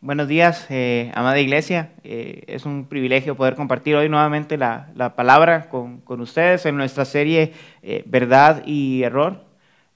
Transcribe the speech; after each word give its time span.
Buenos 0.00 0.28
días, 0.28 0.64
eh, 0.70 1.10
amada 1.16 1.40
iglesia. 1.40 1.90
Eh, 2.04 2.44
es 2.46 2.66
un 2.66 2.86
privilegio 2.86 3.34
poder 3.34 3.56
compartir 3.56 3.96
hoy 3.96 4.08
nuevamente 4.08 4.56
la, 4.56 4.90
la 4.94 5.16
palabra 5.16 5.68
con, 5.68 6.02
con, 6.02 6.20
ustedes 6.20 6.66
en 6.66 6.76
nuestra 6.76 7.04
serie 7.04 7.52
eh, 7.82 8.04
Verdad 8.06 8.62
y 8.64 9.02
Error. 9.02 9.42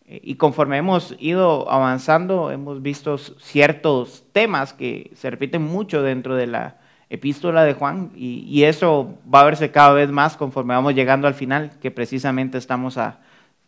Eh, 0.07 0.21
y 0.25 0.35
conforme 0.35 0.77
hemos 0.77 1.15
ido 1.21 1.71
avanzando, 1.71 2.51
hemos 2.51 2.83
visto 2.83 3.17
ciertos 3.17 4.25
temas 4.33 4.73
que 4.73 5.13
se 5.15 5.31
repiten 5.31 5.63
mucho 5.63 6.03
dentro 6.03 6.35
de 6.35 6.49
la 6.49 6.79
epístola 7.09 7.63
de 7.63 7.75
Juan 7.75 8.11
y, 8.17 8.45
y, 8.49 8.65
eso 8.65 9.17
va 9.33 9.43
a 9.43 9.45
verse 9.45 9.71
cada 9.71 9.93
vez 9.93 10.11
más 10.11 10.37
conforme 10.37 10.75
vamos 10.75 10.97
llegando 10.97 11.29
al 11.29 11.35
final, 11.35 11.79
que 11.81 11.93
precisamente 11.93 12.59
estamos 12.59 12.99
a, 12.99 13.21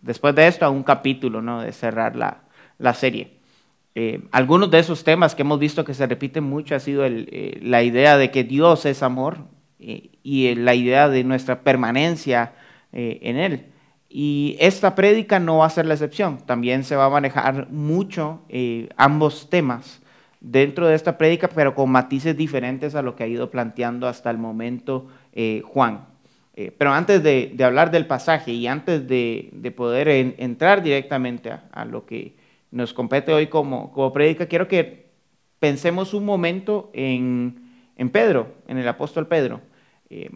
después 0.03 0.35
de 0.35 0.49
esto 0.49 0.65
a 0.65 0.71
un 0.71 0.83
capítulo 0.83 1.43
¿no? 1.43 1.63
de 1.63 1.71
cerrar 1.71 2.17
la, 2.17 2.39
la 2.79 2.93
serie. 2.93 3.44
Eh, 3.95 4.23
algunos 4.33 4.71
de 4.71 4.81
esos 4.81 5.05
temas 5.05 5.35
que 5.35 5.43
hemos 5.43 5.59
visto 5.59 5.85
que 5.85 5.95
se 5.95 6.07
repiten 6.07 6.45
mucho 6.45 6.75
ha 6.75 6.81
sido 6.81 7.05
el, 7.05 7.29
eh, 7.31 7.59
la 7.63 7.83
idea 7.83 8.17
de 8.19 8.31
que 8.31 8.43
Dios 8.43 8.87
es 8.87 9.03
amor 9.03 9.39
eh, 9.79 10.11
y 10.23 10.55
la 10.55 10.75
idea 10.75 11.09
de 11.09 11.25
nuestra 11.25 11.61
permanencia 11.61 12.53
eh, 12.97 13.19
en 13.23 13.37
Él. 13.37 13.67
Y 14.09 14.57
esta 14.61 14.95
prédica 14.95 15.41
no 15.41 15.59
va 15.59 15.67
a 15.67 15.71
ser 15.71 15.85
la 15.85 15.95
excepción. 15.95 16.39
También 16.47 16.85
se 16.85 16.95
va 16.95 17.07
a 17.07 17.11
manejar 17.11 17.69
mucho 17.71 18.43
eh, 18.49 18.89
ambos 18.97 19.51
temas 19.51 20.01
dentro 20.41 20.87
de 20.87 20.95
esta 20.95 21.19
prédica, 21.19 21.49
pero 21.49 21.75
con 21.75 21.91
matices 21.91 22.37
diferentes 22.37 22.95
a 22.95 23.03
lo 23.03 23.17
que 23.17 23.25
ha 23.25 23.27
ido 23.27 23.51
planteando 23.51 24.07
hasta 24.07 24.31
el 24.31 24.39
momento 24.39 25.09
eh, 25.33 25.63
Juan. 25.65 26.07
pero 26.79 26.93
antes 26.93 27.21
de, 27.25 27.51
de, 27.53 27.65
hablar 27.65 27.91
del 27.91 28.07
pasaje 28.07 28.53
y 28.53 28.69
antes 28.69 29.09
de, 29.09 29.51
de 29.53 29.71
poder 29.73 30.09
en, 30.09 30.37
entrar 30.39 30.85
directamente 30.85 31.51
a, 31.51 31.65
a 31.73 31.85
lo 31.85 32.07
que 32.07 32.37
nos 32.75 32.93
compete 32.93 33.33
hoy 33.33 33.47
como, 33.47 33.93
como 33.93 34.13
prédica, 34.13 34.47
quiero 34.47 34.67
que 34.67 35.07
pensemos 35.61 36.13
un 36.13 36.25
momento 36.25 36.91
en, 36.93 37.71
en 37.97 38.11
Pedro, 38.11 38.49
en 38.67 38.79
el 38.79 38.89
apóstol 38.89 39.29
Pedro. 39.29 39.61
Eh, 40.11 40.29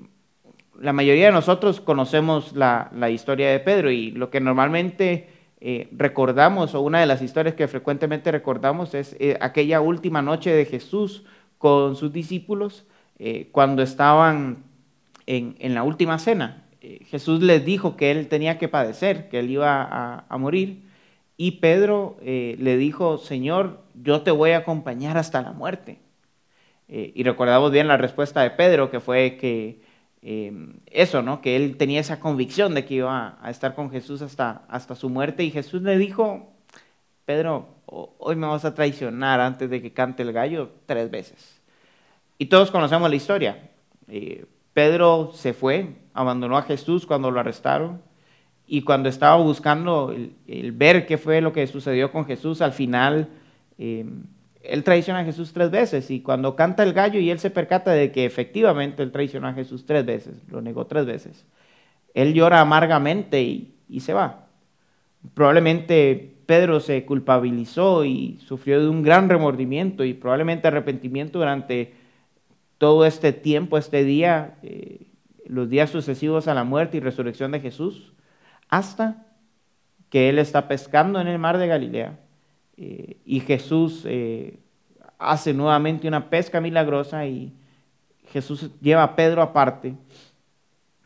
la 0.81 0.93
mayoría 0.93 1.27
de 1.27 1.33
nosotros 1.33 1.81
conocemos 1.81 2.53
la, 2.53 2.91
la, 2.95 3.11
historia 3.11 3.51
de 3.51 3.59
Pedro 3.59 3.91
y 3.91 4.13
lo 4.13 4.31
que 4.31 4.41
normalmente 4.41 5.29
eh, 5.61 5.89
recordamos, 5.91 6.77
o 6.77 6.81
una 6.81 7.01
de 7.01 7.07
las 7.07 7.23
historias 7.23 7.57
que 7.57 7.67
frecuentemente 7.67 8.31
recordamos, 8.31 8.95
es 8.95 9.17
eh, 9.19 9.37
aquella 9.41 9.81
última 9.81 10.23
noche 10.23 10.53
de 10.53 10.65
Jesús 10.65 11.25
con 11.59 11.97
sus 11.97 12.13
discípulos 12.13 12.87
cuando 13.51 13.83
estaban 13.83 14.59
en, 15.27 15.57
en, 15.59 15.75
la 15.75 15.83
última 15.83 16.21
cena. 16.21 16.63
Jesús 17.07 17.43
les 17.43 17.65
dijo 17.65 17.97
que 17.97 18.13
él 18.13 18.29
tenía 18.29 18.59
que 18.59 18.69
padecer, 18.69 19.29
que 19.29 19.41
él 19.41 19.51
iba 19.51 20.25
a 20.29 20.39
morir 20.39 20.88
y 21.41 21.53
Pedro 21.53 22.17
eh, 22.21 22.57
le 22.59 22.77
dijo, 22.77 23.17
Señor, 23.17 23.81
yo 23.95 24.23
te 24.23 24.33
voy 24.33 24.51
a 24.51 24.59
acompañar 24.59 25.17
hasta 25.17 25.41
la 25.41 25.53
muerte. 25.53 26.01
Eh, 26.89 27.13
y 27.15 27.23
recordamos 27.23 27.71
bien 27.71 27.87
la 27.87 27.97
respuesta 27.97 28.43
de 28.43 28.51
Pedro, 28.51 28.91
que 28.91 28.99
fue 28.99 29.37
que 29.37 29.81
eh, 30.21 30.53
eso, 30.87 31.23
¿no? 31.23 31.41
Que 31.41 31.55
él 31.55 31.77
tenía 31.77 32.01
esa 32.01 32.19
convicción 32.19 32.75
de 32.75 32.85
que 32.85 32.95
iba 32.95 33.39
a 33.41 33.51
estar 33.51 33.77
con 33.77 33.89
Jesús 33.91 34.21
hasta, 34.21 34.63
hasta 34.69 34.97
su 34.97 35.09
muerte. 35.11 35.45
Y 35.45 35.53
Jesús 35.53 35.81
le 35.83 35.97
dijo, 35.97 36.53
Pedro, 37.25 37.69
hoy 37.87 38.35
me 38.35 38.49
vas 38.49 38.65
a 38.65 38.75
traicionar 38.75 39.39
antes 39.39 39.71
de 39.71 39.81
que 39.81 39.93
cante 39.93 40.25
el 40.25 40.33
gallo 40.33 40.71
tres 40.87 41.09
veces. 41.09 41.61
Y 42.37 42.47
todos 42.47 42.73
conocemos 42.73 43.09
la 43.09 43.17
historia. 43.17 43.71
Eh, 44.09 44.45
Pedro 44.75 45.31
se 45.35 45.53
fue, 45.53 45.95
abandonó 46.15 46.59
a 46.59 46.63
Jesús 46.63 47.07
cuando 47.07 47.31
lo 47.31 47.39
arrestaron 47.39 48.08
y 48.69 48.83
cuando 48.83 49.09
estaba 49.09 49.37
buscando 49.37 50.15
el, 50.47 50.73
ver 50.73 51.07
qué 51.07 51.17
fue 51.17 51.41
lo 51.41 51.55
que 51.55 51.67
sucedió 51.67 52.13
con 52.13 52.27
Jesús, 52.27 52.61
al 52.61 52.73
final 52.73 53.29
eh, 53.79 54.05
él 54.63 54.85
traiciona 54.85 55.21
a 55.21 55.25
Jesús 55.25 55.55
tres 55.55 55.71
veces 55.71 56.11
y 56.11 56.21
cuando 56.21 56.55
canta 56.55 56.83
el 56.83 56.93
gallo 56.93 57.19
y 57.19 57.31
él 57.31 57.39
se 57.39 57.49
percata 57.49 57.93
de 57.93 58.13
que 58.13 58.27
efectivamente 58.27 59.03
él 59.03 59.11
traicionó 59.11 59.49
a 59.49 59.55
Jesús 59.55 59.87
tres 59.87 60.05
veces, 60.05 60.43
lo 60.51 60.61
negó 60.61 60.87
tres 60.87 61.07
veces, 61.07 61.47
él 62.13 62.35
llora 62.35 62.61
amargamente 62.61 63.43
y, 63.43 63.75
y 63.89 64.01
se 64.01 64.13
va. 64.13 64.47
Probablemente 65.33 66.35
Pedro 66.45 66.81
se 66.81 67.07
culpabilizó 67.07 68.05
y 68.05 68.39
sufrió 68.47 68.83
de 68.83 68.89
un 68.89 69.03
gran 69.03 69.31
remordimiento 69.31 70.05
y 70.05 70.13
probablemente 70.13 70.69
arrepentimiento 70.69 71.39
durante 71.39 71.95
todo 72.77 73.07
este 73.07 73.33
tiempo, 73.33 73.79
este 73.79 74.05
día, 74.05 74.59
eh, 74.63 75.07
los 75.47 75.71
días 75.71 75.89
sucesivos 75.89 76.49
a 76.49 76.55
la 76.55 76.65
muerte 76.65 76.99
y 76.99 77.01
resurrección 77.01 77.51
de 77.53 77.61
Jesús 77.61 78.13
hasta 78.69 79.27
que 80.11 80.29
él 80.29 80.39
está 80.39 80.69
pescando 80.69 81.21
en 81.21 81.29
el 81.29 81.39
mar 81.39 81.59
de 81.59 81.67
Galilea 81.67 82.19
eh, 82.77 83.17
y 83.25 83.41
Jesús 83.41 84.03
eh, 84.07 84.59
hace 85.19 85.53
nuevamente 85.53 86.09
una 86.09 86.31
pesca 86.31 86.61
milagrosa 86.61 87.27
y 87.27 87.53
Jesús 88.33 88.71
lleva 88.81 89.03
a 89.03 89.17
Pedro 89.17 89.43
aparte 89.43 89.95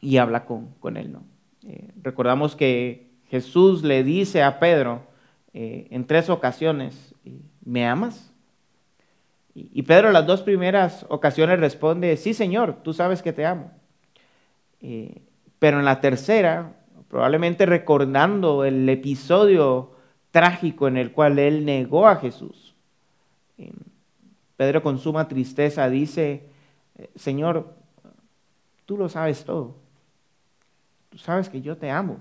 y 0.00 0.16
habla 0.18 0.44
con, 0.44 0.68
con 0.80 0.96
él. 0.96 1.12
¿no? 1.12 1.22
Eh, 1.66 1.88
recordamos 2.02 2.54
que 2.56 3.10
Jesús 3.28 3.82
le 3.82 4.04
dice 4.04 4.42
a 4.42 4.58
Pedro 4.58 5.10
en 5.54 6.06
tres 6.06 6.30
ocasiones, 6.30 7.14
¿me 7.62 7.86
amas? 7.86 8.32
Y, 9.54 9.68
y 9.70 9.82
Pedro 9.82 10.10
las 10.10 10.26
dos 10.26 10.40
primeras 10.40 11.04
ocasiones 11.10 11.60
responde, 11.60 12.16
sí 12.16 12.32
Señor, 12.32 12.78
tú 12.82 12.94
sabes 12.94 13.20
que 13.20 13.34
te 13.34 13.44
amo. 13.44 13.70
Pero 15.58 15.78
en 15.78 15.84
la 15.84 16.00
tercera 16.00 16.72
probablemente 17.12 17.66
recordando 17.66 18.64
el 18.64 18.88
episodio 18.88 19.90
trágico 20.30 20.88
en 20.88 20.96
el 20.96 21.12
cual 21.12 21.38
él 21.38 21.66
negó 21.66 22.08
a 22.08 22.16
Jesús. 22.16 22.74
Pedro 24.56 24.82
con 24.82 24.98
suma 24.98 25.28
tristeza 25.28 25.90
dice, 25.90 26.48
Señor, 27.14 27.74
tú 28.86 28.96
lo 28.96 29.10
sabes 29.10 29.44
todo. 29.44 29.74
Tú 31.10 31.18
sabes 31.18 31.50
que 31.50 31.60
yo 31.60 31.76
te 31.76 31.90
amo. 31.90 32.16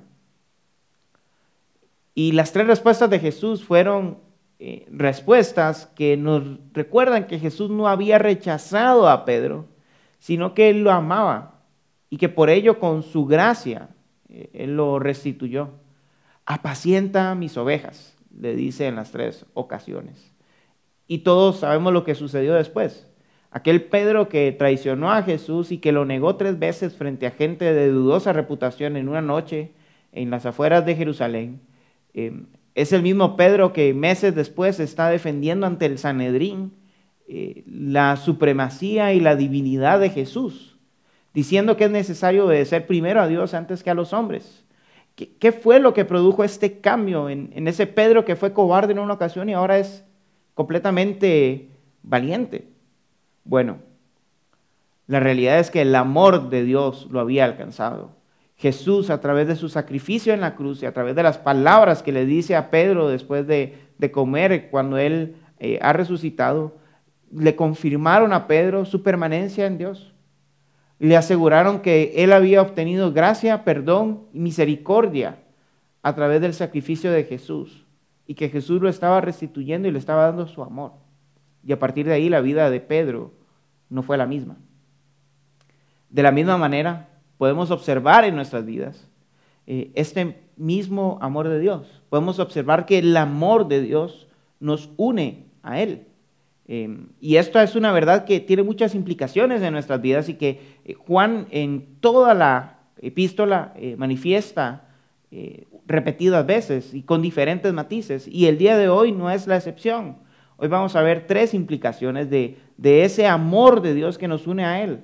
Y 2.13 2.33
las 2.33 2.51
tres 2.51 2.67
respuestas 2.67 3.09
de 3.09 3.19
Jesús 3.19 3.63
fueron 3.63 4.17
eh, 4.59 4.85
respuestas 4.91 5.85
que 5.95 6.17
nos 6.17 6.43
recuerdan 6.73 7.27
que 7.27 7.39
Jesús 7.39 7.69
no 7.69 7.87
había 7.87 8.17
rechazado 8.17 9.07
a 9.07 9.23
Pedro, 9.23 9.67
sino 10.19 10.53
que 10.53 10.69
él 10.69 10.83
lo 10.83 10.91
amaba 10.91 11.61
y 12.09 12.17
que 12.17 12.27
por 12.27 12.49
ello 12.49 12.77
con 12.77 13.03
su 13.03 13.25
gracia 13.25 13.87
él 14.53 14.75
lo 14.75 14.99
restituyó. 14.99 15.71
Apacienta 16.45 17.35
mis 17.35 17.57
ovejas, 17.57 18.17
le 18.37 18.55
dice 18.55 18.87
en 18.87 18.95
las 18.95 19.11
tres 19.11 19.45
ocasiones. 19.53 20.33
Y 21.07 21.19
todos 21.19 21.59
sabemos 21.59 21.93
lo 21.93 22.03
que 22.03 22.15
sucedió 22.15 22.53
después. 22.53 23.07
Aquel 23.51 23.83
Pedro 23.83 24.29
que 24.29 24.51
traicionó 24.53 25.11
a 25.11 25.23
Jesús 25.23 25.71
y 25.71 25.79
que 25.79 25.91
lo 25.91 26.05
negó 26.05 26.37
tres 26.37 26.57
veces 26.57 26.95
frente 26.95 27.27
a 27.27 27.31
gente 27.31 27.73
de 27.73 27.89
dudosa 27.89 28.31
reputación 28.31 28.95
en 28.95 29.09
una 29.09 29.21
noche 29.21 29.73
en 30.13 30.29
las 30.29 30.45
afueras 30.45 30.85
de 30.85 30.95
Jerusalén, 30.95 31.61
eh, 32.13 32.43
es 32.75 32.93
el 32.93 33.01
mismo 33.01 33.35
Pedro 33.35 33.73
que 33.73 33.93
meses 33.93 34.35
después 34.35 34.79
está 34.79 35.09
defendiendo 35.09 35.67
ante 35.67 35.85
el 35.85 35.97
Sanedrín 35.97 36.73
eh, 37.27 37.63
la 37.65 38.15
supremacía 38.15 39.13
y 39.13 39.19
la 39.19 39.35
divinidad 39.35 39.99
de 39.99 40.09
Jesús 40.09 40.70
diciendo 41.33 41.77
que 41.77 41.85
es 41.85 41.91
necesario 41.91 42.45
obedecer 42.45 42.87
primero 42.87 43.21
a 43.21 43.27
Dios 43.27 43.53
antes 43.53 43.83
que 43.83 43.89
a 43.89 43.93
los 43.95 44.13
hombres. 44.13 44.65
¿Qué, 45.15 45.35
qué 45.37 45.51
fue 45.51 45.79
lo 45.79 45.93
que 45.93 46.05
produjo 46.05 46.43
este 46.43 46.79
cambio 46.79 47.29
en, 47.29 47.51
en, 47.53 47.67
ese 47.67 47.87
Pedro 47.87 48.25
que 48.25 48.35
fue 48.35 48.53
cobarde 48.53 48.93
en 48.93 48.99
una 48.99 49.13
ocasión 49.13 49.49
y 49.49 49.53
ahora 49.53 49.77
es 49.77 50.03
completamente 50.53 51.69
valiente? 52.01 52.67
Bueno, 53.43 53.79
la 55.07 55.19
realidad 55.19 55.59
es 55.59 55.71
que 55.71 55.81
el 55.81 55.95
amor 55.95 56.49
de 56.49 56.63
Dios 56.63 57.07
lo 57.11 57.19
había 57.19 57.45
alcanzado. 57.45 58.11
Jesús, 58.55 59.09
a 59.09 59.19
través 59.19 59.47
de 59.47 59.55
su 59.55 59.69
sacrificio 59.69 60.33
en 60.33 60.41
la 60.41 60.55
cruz 60.55 60.83
y 60.83 60.85
a 60.85 60.93
través 60.93 61.15
de 61.15 61.23
las 61.23 61.39
palabras 61.39 62.03
que 62.03 62.11
le 62.11 62.25
dice 62.25 62.55
a 62.55 62.69
Pedro 62.69 63.09
después 63.09 63.47
de, 63.47 63.75
de 63.97 64.11
comer 64.11 64.69
cuando 64.69 64.97
él 64.97 65.35
eh, 65.59 65.79
ha 65.81 65.93
resucitado, 65.93 66.77
le 67.33 67.55
confirmaron 67.55 68.33
a 68.33 68.45
Pedro 68.47 68.85
su 68.85 69.01
permanencia 69.01 69.65
en 69.65 69.77
Dios 69.77 70.10
le 71.07 71.17
aseguraron 71.17 71.79
que 71.79 72.13
él 72.17 72.31
había 72.31 72.61
obtenido 72.61 73.11
gracia, 73.11 73.63
perdón 73.63 74.27
y 74.33 74.39
misericordia 74.39 75.39
a 76.03 76.13
través 76.13 76.41
del 76.41 76.53
sacrificio 76.53 77.11
de 77.11 77.23
Jesús 77.23 77.87
y 78.27 78.35
que 78.35 78.49
Jesús 78.49 78.79
lo 78.79 78.87
estaba 78.87 79.19
restituyendo 79.19 79.87
y 79.87 79.91
le 79.91 79.97
estaba 79.97 80.27
dando 80.27 80.45
su 80.45 80.61
amor. 80.61 80.91
Y 81.65 81.71
a 81.71 81.79
partir 81.79 82.05
de 82.05 82.13
ahí 82.13 82.29
la 82.29 82.39
vida 82.39 82.69
de 82.69 82.81
Pedro 82.81 83.33
no 83.89 84.03
fue 84.03 84.15
la 84.15 84.27
misma. 84.27 84.57
De 86.11 86.21
la 86.21 86.31
misma 86.31 86.57
manera, 86.57 87.09
podemos 87.39 87.71
observar 87.71 88.23
en 88.23 88.35
nuestras 88.35 88.63
vidas 88.63 89.09
eh, 89.65 89.91
este 89.95 90.43
mismo 90.55 91.17
amor 91.19 91.47
de 91.47 91.59
Dios. 91.59 92.03
Podemos 92.09 92.37
observar 92.37 92.85
que 92.85 92.99
el 92.99 93.17
amor 93.17 93.67
de 93.67 93.81
Dios 93.81 94.27
nos 94.59 94.91
une 94.97 95.47
a 95.63 95.81
Él. 95.81 96.05
Eh, 96.73 96.87
y 97.19 97.35
esto 97.35 97.59
es 97.59 97.75
una 97.75 97.91
verdad 97.91 98.23
que 98.23 98.39
tiene 98.39 98.63
muchas 98.63 98.95
implicaciones 98.95 99.61
en 99.61 99.73
nuestras 99.73 100.01
vidas 100.01 100.29
y 100.29 100.35
que 100.35 100.61
eh, 100.85 100.93
Juan 100.93 101.47
en 101.51 101.97
toda 101.99 102.33
la 102.33 102.77
epístola 103.01 103.73
eh, 103.75 103.97
manifiesta 103.97 104.87
eh, 105.31 105.65
repetidas 105.85 106.45
veces 106.45 106.93
y 106.93 107.01
con 107.01 107.21
diferentes 107.21 107.73
matices. 107.73 108.25
Y 108.25 108.45
el 108.45 108.57
día 108.57 108.77
de 108.77 108.87
hoy 108.87 109.11
no 109.11 109.29
es 109.29 109.47
la 109.47 109.57
excepción. 109.57 110.19
Hoy 110.55 110.69
vamos 110.69 110.95
a 110.95 111.01
ver 111.01 111.27
tres 111.27 111.53
implicaciones 111.53 112.29
de, 112.29 112.55
ese 112.81 113.27
amor 113.27 113.81
de 113.81 113.93
Dios 113.93 114.17
que 114.17 114.29
nos 114.29 114.47
une 114.47 114.63
a 114.63 114.81
Él. 114.81 115.01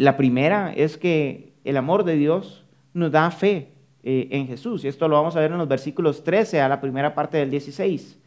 La 0.00 0.16
primera 0.16 0.72
es 0.74 0.98
que 0.98 1.52
el 1.62 1.76
amor 1.76 2.02
de 2.02 2.16
Dios 2.16 2.64
nos 2.92 3.12
da 3.12 3.30
fe 3.30 3.68
en 4.02 4.48
Jesús. 4.48 4.84
Y 4.84 4.88
esto 4.88 5.06
lo 5.06 5.16
vamos 5.16 5.36
a 5.36 5.40
ver 5.40 5.52
en 5.52 5.58
los 5.58 5.68
versículos 5.68 6.24
13 6.24 6.60
a 6.60 6.68
la 6.68 6.80
primera 6.80 7.14
parte 7.14 7.36
del 7.36 7.50
16. 7.50 8.18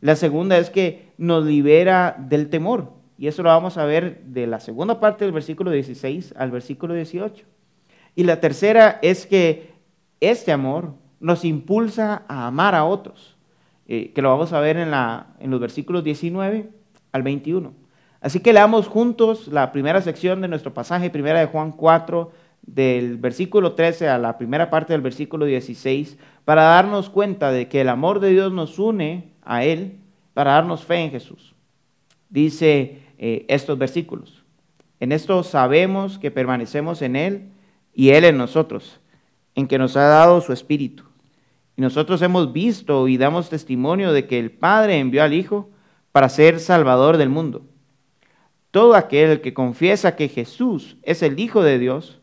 La 0.00 0.16
segunda 0.16 0.58
es 0.58 0.70
que 0.70 1.10
nos 1.18 1.44
libera 1.44 2.16
del 2.18 2.48
temor. 2.48 2.92
Y 3.18 3.26
eso 3.26 3.42
lo 3.42 3.50
vamos 3.50 3.76
a 3.76 3.84
ver 3.84 4.22
de 4.24 4.46
la 4.46 4.60
segunda 4.60 4.98
parte 4.98 5.24
del 5.24 5.32
versículo 5.32 5.70
16 5.70 6.34
al 6.38 6.50
versículo 6.50 6.94
18. 6.94 7.44
Y 8.14 8.24
la 8.24 8.40
tercera 8.40 8.98
es 9.02 9.26
que 9.26 9.74
este 10.20 10.52
amor 10.52 10.94
nos 11.20 11.44
impulsa 11.44 12.22
a 12.28 12.46
amar 12.46 12.74
a 12.74 12.84
otros, 12.84 13.36
eh, 13.86 14.12
que 14.14 14.22
lo 14.22 14.30
vamos 14.30 14.54
a 14.54 14.60
ver 14.60 14.78
en, 14.78 14.90
la, 14.90 15.34
en 15.38 15.50
los 15.50 15.60
versículos 15.60 16.02
19 16.02 16.70
al 17.12 17.22
21. 17.22 17.74
Así 18.22 18.40
que 18.40 18.52
leamos 18.52 18.88
juntos 18.88 19.48
la 19.48 19.70
primera 19.70 20.00
sección 20.00 20.40
de 20.40 20.48
nuestro 20.48 20.72
pasaje, 20.72 21.10
primera 21.10 21.40
de 21.40 21.46
Juan 21.46 21.72
4, 21.72 22.30
del 22.62 23.16
versículo 23.16 23.72
13 23.72 24.08
a 24.08 24.18
la 24.18 24.38
primera 24.38 24.70
parte 24.70 24.92
del 24.92 25.02
versículo 25.02 25.44
16, 25.44 26.18
para 26.44 26.62
darnos 26.62 27.10
cuenta 27.10 27.50
de 27.50 27.68
que 27.68 27.80
el 27.80 27.88
amor 27.88 28.20
de 28.20 28.30
Dios 28.30 28.52
nos 28.52 28.78
une 28.78 29.29
a 29.42 29.64
Él, 29.64 29.98
para 30.34 30.52
darnos 30.52 30.84
fe 30.84 30.96
en 30.96 31.10
Jesús. 31.10 31.54
Dice 32.28 33.02
eh, 33.18 33.44
estos 33.48 33.78
versículos. 33.78 34.44
En 35.00 35.12
esto 35.12 35.42
sabemos 35.42 36.18
que 36.18 36.30
permanecemos 36.30 37.02
en 37.02 37.16
Él 37.16 37.48
y 37.94 38.10
Él 38.10 38.24
en 38.24 38.36
nosotros, 38.36 39.00
en 39.54 39.66
que 39.66 39.78
nos 39.78 39.96
ha 39.96 40.02
dado 40.02 40.40
su 40.40 40.52
Espíritu. 40.52 41.04
Y 41.76 41.82
nosotros 41.82 42.20
hemos 42.22 42.52
visto 42.52 43.08
y 43.08 43.16
damos 43.16 43.48
testimonio 43.48 44.12
de 44.12 44.26
que 44.26 44.38
el 44.38 44.50
Padre 44.50 44.98
envió 44.98 45.22
al 45.22 45.34
Hijo 45.34 45.70
para 46.12 46.28
ser 46.28 46.60
Salvador 46.60 47.16
del 47.16 47.28
mundo. 47.28 47.62
Todo 48.70 48.94
aquel 48.94 49.40
que 49.40 49.54
confiesa 49.54 50.16
que 50.16 50.28
Jesús 50.28 50.96
es 51.02 51.22
el 51.22 51.40
Hijo 51.40 51.62
de 51.62 51.78
Dios, 51.78 52.20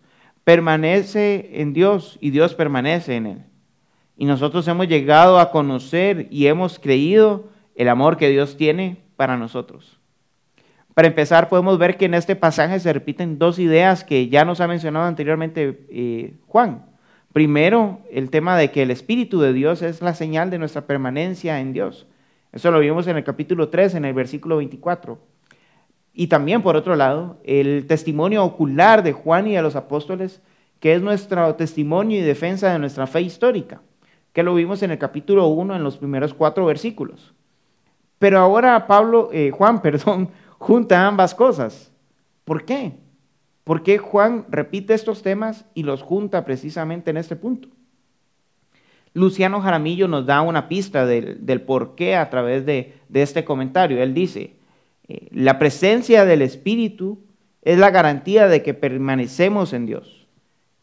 permanece 0.47 1.49
en 1.61 1.73
Dios 1.73 2.17
y 2.21 2.29
Dios 2.29 2.55
permanece 2.55 3.17
en 3.17 3.25
él. 3.25 3.43
Y 4.17 4.25
nosotros 4.25 4.67
hemos 4.67 4.87
llegado 4.87 5.39
a 5.39 5.51
conocer 5.51 6.27
y 6.31 6.47
hemos 6.47 6.79
creído 6.79 7.45
el 7.75 7.87
amor 7.87 8.17
que 8.17 8.29
Dios 8.29 8.57
tiene 8.57 8.97
para 9.15 9.37
nosotros. 9.37 9.99
Para 10.93 11.09
empezar, 11.09 11.47
podemos 11.47 11.77
ver 11.77 11.95
que 11.95 12.05
en 12.05 12.15
este 12.15 12.35
pasaje 12.35 12.79
se 12.79 12.91
repiten 12.91 13.37
dos 13.37 13.59
ideas 13.59 14.03
que 14.03 14.29
ya 14.29 14.43
nos 14.43 14.59
ha 14.61 14.67
mencionado 14.67 15.05
anteriormente 15.05 15.85
eh, 15.89 16.33
Juan. 16.47 16.85
Primero, 17.31 18.01
el 18.11 18.31
tema 18.31 18.57
de 18.57 18.71
que 18.71 18.81
el 18.81 18.89
Espíritu 18.89 19.39
de 19.39 19.53
Dios 19.53 19.83
es 19.83 20.01
la 20.01 20.15
señal 20.15 20.49
de 20.49 20.57
nuestra 20.57 20.87
permanencia 20.87 21.59
en 21.59 21.71
Dios. 21.71 22.07
Eso 22.51 22.71
lo 22.71 22.79
vimos 22.79 23.05
en 23.05 23.17
el 23.17 23.23
capítulo 23.23 23.69
3, 23.69 23.93
en 23.93 24.05
el 24.05 24.15
versículo 24.15 24.57
24. 24.57 25.19
Y 26.15 26.25
también, 26.25 26.63
por 26.63 26.75
otro 26.75 26.95
lado, 26.95 27.39
el 27.43 27.85
testimonio 27.85 28.43
ocular 28.43 29.03
de 29.03 29.13
Juan 29.13 29.45
y 29.45 29.53
de 29.53 29.61
los 29.61 29.75
apóstoles, 29.75 30.41
que 30.79 30.95
es 30.95 31.01
nuestro 31.03 31.53
testimonio 31.53 32.17
y 32.17 32.21
defensa 32.21 32.73
de 32.73 32.79
nuestra 32.79 33.05
fe 33.05 33.21
histórica, 33.21 33.83
que 34.37 34.43
lo 34.43 34.53
vimos 34.53 34.83
en 34.83 34.91
el 34.91 34.99
capítulo 34.99 35.47
1, 35.47 35.77
en 35.77 35.83
los 35.83 35.97
primeros 35.97 36.31
cuatro 36.31 36.63
versículos. 36.67 37.33
Pero 38.19 38.37
ahora 38.37 38.85
Pablo, 38.85 39.31
eh, 39.33 39.49
Juan, 39.49 39.81
perdón, 39.81 40.29
junta 40.59 41.07
ambas 41.07 41.33
cosas. 41.33 41.91
¿Por 42.45 42.63
qué? 42.63 42.93
¿Por 43.63 43.81
qué 43.81 43.97
Juan 43.97 44.45
repite 44.47 44.93
estos 44.93 45.23
temas 45.23 45.65
y 45.73 45.81
los 45.81 46.03
junta 46.03 46.45
precisamente 46.45 47.09
en 47.09 47.17
este 47.17 47.35
punto? 47.35 47.69
Luciano 49.15 49.59
Jaramillo 49.59 50.07
nos 50.07 50.27
da 50.27 50.41
una 50.41 50.69
pista 50.69 51.07
del, 51.07 51.61
por 51.65 51.95
qué 51.95 52.15
a 52.15 52.29
través 52.29 52.63
de, 52.63 52.93
este 53.11 53.43
comentario. 53.43 54.03
Él 54.03 54.13
dice, 54.13 54.57
eh, 55.07 55.29
la 55.31 55.57
presencia 55.57 56.25
del 56.25 56.43
Espíritu 56.43 57.23
es 57.63 57.79
la 57.79 57.89
garantía 57.89 58.47
de 58.47 58.61
que 58.61 58.75
permanecemos 58.75 59.73
en 59.73 59.87
Dios. 59.87 60.16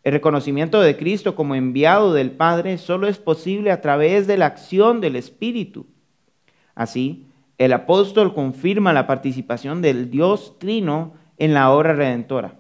El 0.05 0.13
reconocimiento 0.13 0.83
de 0.83 0.99
Cristo 0.99 1.35
como 1.35 1.55
enviado 1.55 2.13
del 2.13 2.31
Padre 2.31 2.77
solo 2.77 3.09
es 3.09 3.17
posible 3.17 3.71
a 3.71 3.81
través 3.81 4.27
de 4.27 4.37
la 4.37 4.45
acción 4.45 5.01
del 5.01 5.17
Espíritu. 5.17 5.87
Así, 6.75 7.27
el 7.57 7.73
apóstol 7.73 8.35
confirma 8.35 8.93
la 8.93 9.07
participación 9.07 9.81
del 9.81 10.11
Dios 10.11 10.59
Trino 10.59 11.15
en 11.39 11.55
la 11.55 11.71
obra 11.73 11.95
redentora. 11.95 12.57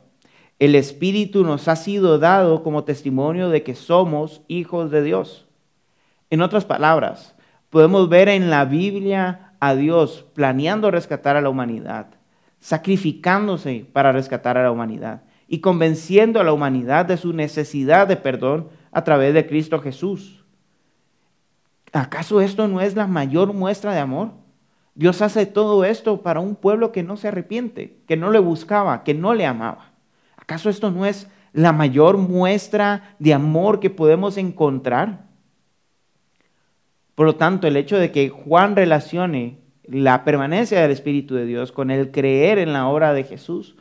El 0.58 0.74
Espíritu 0.74 1.44
nos 1.44 1.68
ha 1.68 1.76
sido 1.76 2.18
dado 2.18 2.62
como 2.62 2.84
testimonio 2.84 3.50
de 3.50 3.62
que 3.62 3.74
somos 3.74 4.40
hijos 4.48 4.90
de 4.90 5.02
Dios. 5.02 5.46
En 6.30 6.40
otras 6.40 6.64
palabras, 6.64 7.36
podemos 7.68 8.08
ver 8.08 8.30
en 8.30 8.48
la 8.48 8.64
Biblia 8.64 9.52
a 9.60 9.74
Dios 9.74 10.24
planeando 10.32 10.90
rescatar 10.90 11.36
a 11.36 11.42
la 11.42 11.50
humanidad, 11.50 12.06
sacrificándose 12.58 13.84
para 13.92 14.12
rescatar 14.12 14.56
a 14.56 14.62
la 14.62 14.70
humanidad 14.70 15.24
y 15.54 15.60
convenciendo 15.60 16.40
a 16.40 16.42
la 16.42 16.52
humanidad 16.52 17.06
de 17.06 17.16
su 17.16 17.32
necesidad 17.32 18.08
de 18.08 18.16
perdón 18.16 18.70
a 18.90 19.04
través 19.04 19.32
de 19.34 19.46
Cristo 19.46 19.80
Jesús. 19.80 20.44
¿Acaso 21.92 22.40
esto 22.40 22.66
no 22.66 22.80
es 22.80 22.96
la 22.96 23.06
mayor 23.06 23.52
muestra 23.52 23.94
de 23.94 24.00
amor? 24.00 24.32
Dios 24.96 25.22
hace 25.22 25.46
todo 25.46 25.84
esto 25.84 26.22
para 26.22 26.40
un 26.40 26.56
pueblo 26.56 26.90
que 26.90 27.04
no 27.04 27.16
se 27.16 27.28
arrepiente, 27.28 28.00
que 28.08 28.16
no 28.16 28.32
le 28.32 28.40
buscaba, 28.40 29.04
que 29.04 29.14
no 29.14 29.32
le 29.32 29.46
amaba. 29.46 29.92
¿Acaso 30.36 30.70
esto 30.70 30.90
no 30.90 31.06
es 31.06 31.28
la 31.52 31.70
mayor 31.70 32.16
muestra 32.16 33.14
de 33.20 33.32
amor 33.32 33.78
que 33.78 33.90
podemos 33.90 34.38
encontrar? 34.38 35.26
Por 37.14 37.26
lo 37.26 37.36
tanto, 37.36 37.68
el 37.68 37.76
hecho 37.76 37.96
de 37.96 38.10
que 38.10 38.28
Juan 38.28 38.74
relacione 38.74 39.60
la 39.84 40.24
permanencia 40.24 40.82
del 40.82 40.90
Espíritu 40.90 41.36
de 41.36 41.46
Dios 41.46 41.70
con 41.70 41.92
el 41.92 42.10
creer 42.10 42.58
en 42.58 42.72
la 42.72 42.88
obra 42.88 43.14
de 43.14 43.22
Jesús 43.22 43.76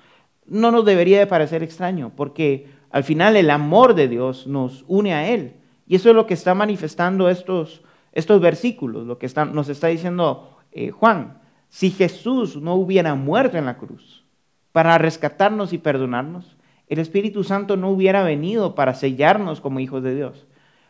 no 0.48 0.72
nos 0.72 0.86
debería 0.86 1.20
de 1.20 1.28
parecer 1.28 1.64
extraño, 1.64 2.12
porque 2.16 2.68
al 2.90 3.04
final 3.04 3.36
el 3.36 3.50
amor 3.50 3.96
de 3.96 4.08
Dios 4.08 4.48
nos 4.48 4.86
une 4.88 5.14
a 5.14 5.30
Él. 5.30 5.56
Y 5.88 5.96
eso 5.96 6.10
es 6.10 6.16
lo 6.16 6.28
que 6.28 6.34
está 6.34 6.54
manifestando 6.54 7.30
estos, 7.30 7.82
estos 8.12 8.40
versículos, 8.42 9.06
lo 9.06 9.18
que 9.18 9.30
nos 9.54 9.70
está 9.70 9.88
diciendo 9.88 10.58
eh, 10.72 10.92
Juan, 10.92 11.40
si 11.70 11.92
Jesús 11.92 12.62
no 12.62 12.76
hubiera 12.76 13.16
muerto 13.16 13.58
en 13.58 13.66
la 13.66 13.78
cruz 13.78 14.26
para 14.72 14.98
rescatarnos 14.98 15.74
y 15.74 15.78
perdonarnos, 15.78 16.58
el 16.88 17.00
Espíritu 17.00 17.44
Santo 17.44 17.78
no 17.78 17.90
hubiera 17.90 18.24
venido 18.24 18.76
para 18.76 18.94
sellarnos 18.94 19.62
como 19.62 19.80
hijos 19.80 20.04
de 20.04 20.16
Dios. 20.16 20.46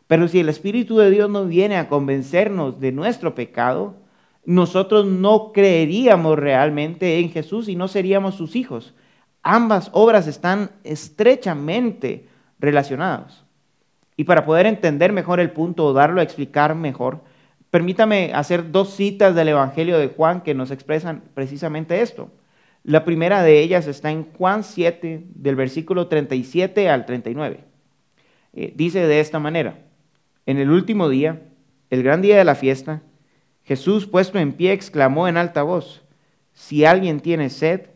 Pero 0.07 0.27
si 0.27 0.39
el 0.39 0.49
Espíritu 0.49 0.97
de 0.97 1.09
Dios 1.09 1.29
no 1.29 1.45
viene 1.45 1.77
a 1.77 1.87
convencernos 1.87 2.79
de 2.79 2.91
nuestro 2.91 3.35
pecado, 3.35 3.95
nosotros 4.45 5.05
no 5.05 5.51
creeríamos 5.53 6.37
realmente 6.37 7.19
en 7.19 7.31
Jesús 7.31 7.69
y 7.69 7.75
no 7.75 7.87
seríamos 7.87 8.35
sus 8.35 8.55
hijos. 8.55 8.93
Ambas 9.43 9.89
obras 9.93 10.25
están 10.25 10.71
estrechamente 10.83 12.27
relacionadas. 12.57 13.43
Y 14.17 14.23
para 14.23 14.45
poder 14.45 14.65
entender 14.65 15.11
mejor 15.11 15.39
el 15.39 15.51
punto 15.51 15.85
o 15.85 15.93
darlo 15.93 16.21
a 16.21 16.23
explicar 16.23 16.73
mejor, 16.75 17.21
Permítame 17.73 18.33
hacer 18.35 18.69
dos 18.71 18.93
citas 18.93 19.33
del 19.33 19.47
Evangelio 19.47 19.97
de 19.97 20.07
Juan 20.07 20.41
que 20.41 20.53
nos 20.53 20.69
expresan 20.69 21.23
precisamente 21.33 22.03
esto. 22.03 22.29
La 22.83 23.03
primera 23.03 23.41
de 23.41 23.61
ellas 23.61 23.87
está 23.87 24.11
en 24.11 24.31
Juan 24.33 24.63
7, 24.63 25.23
del 25.33 25.55
versículo 25.55 26.05
37 26.05 26.87
al 26.87 27.07
39. 27.07 27.61
Eh, 28.53 28.73
dice 28.75 29.07
de 29.07 29.19
esta 29.19 29.39
manera, 29.39 29.79
en 30.45 30.59
el 30.59 30.69
último 30.69 31.09
día, 31.09 31.41
el 31.89 32.03
gran 32.03 32.21
día 32.21 32.37
de 32.37 32.43
la 32.43 32.53
fiesta, 32.53 33.01
Jesús 33.63 34.05
puesto 34.05 34.37
en 34.37 34.53
pie 34.53 34.71
exclamó 34.71 35.27
en 35.27 35.37
alta 35.37 35.63
voz, 35.63 36.03
si 36.53 36.85
alguien 36.85 37.21
tiene 37.21 37.49
sed, 37.49 37.87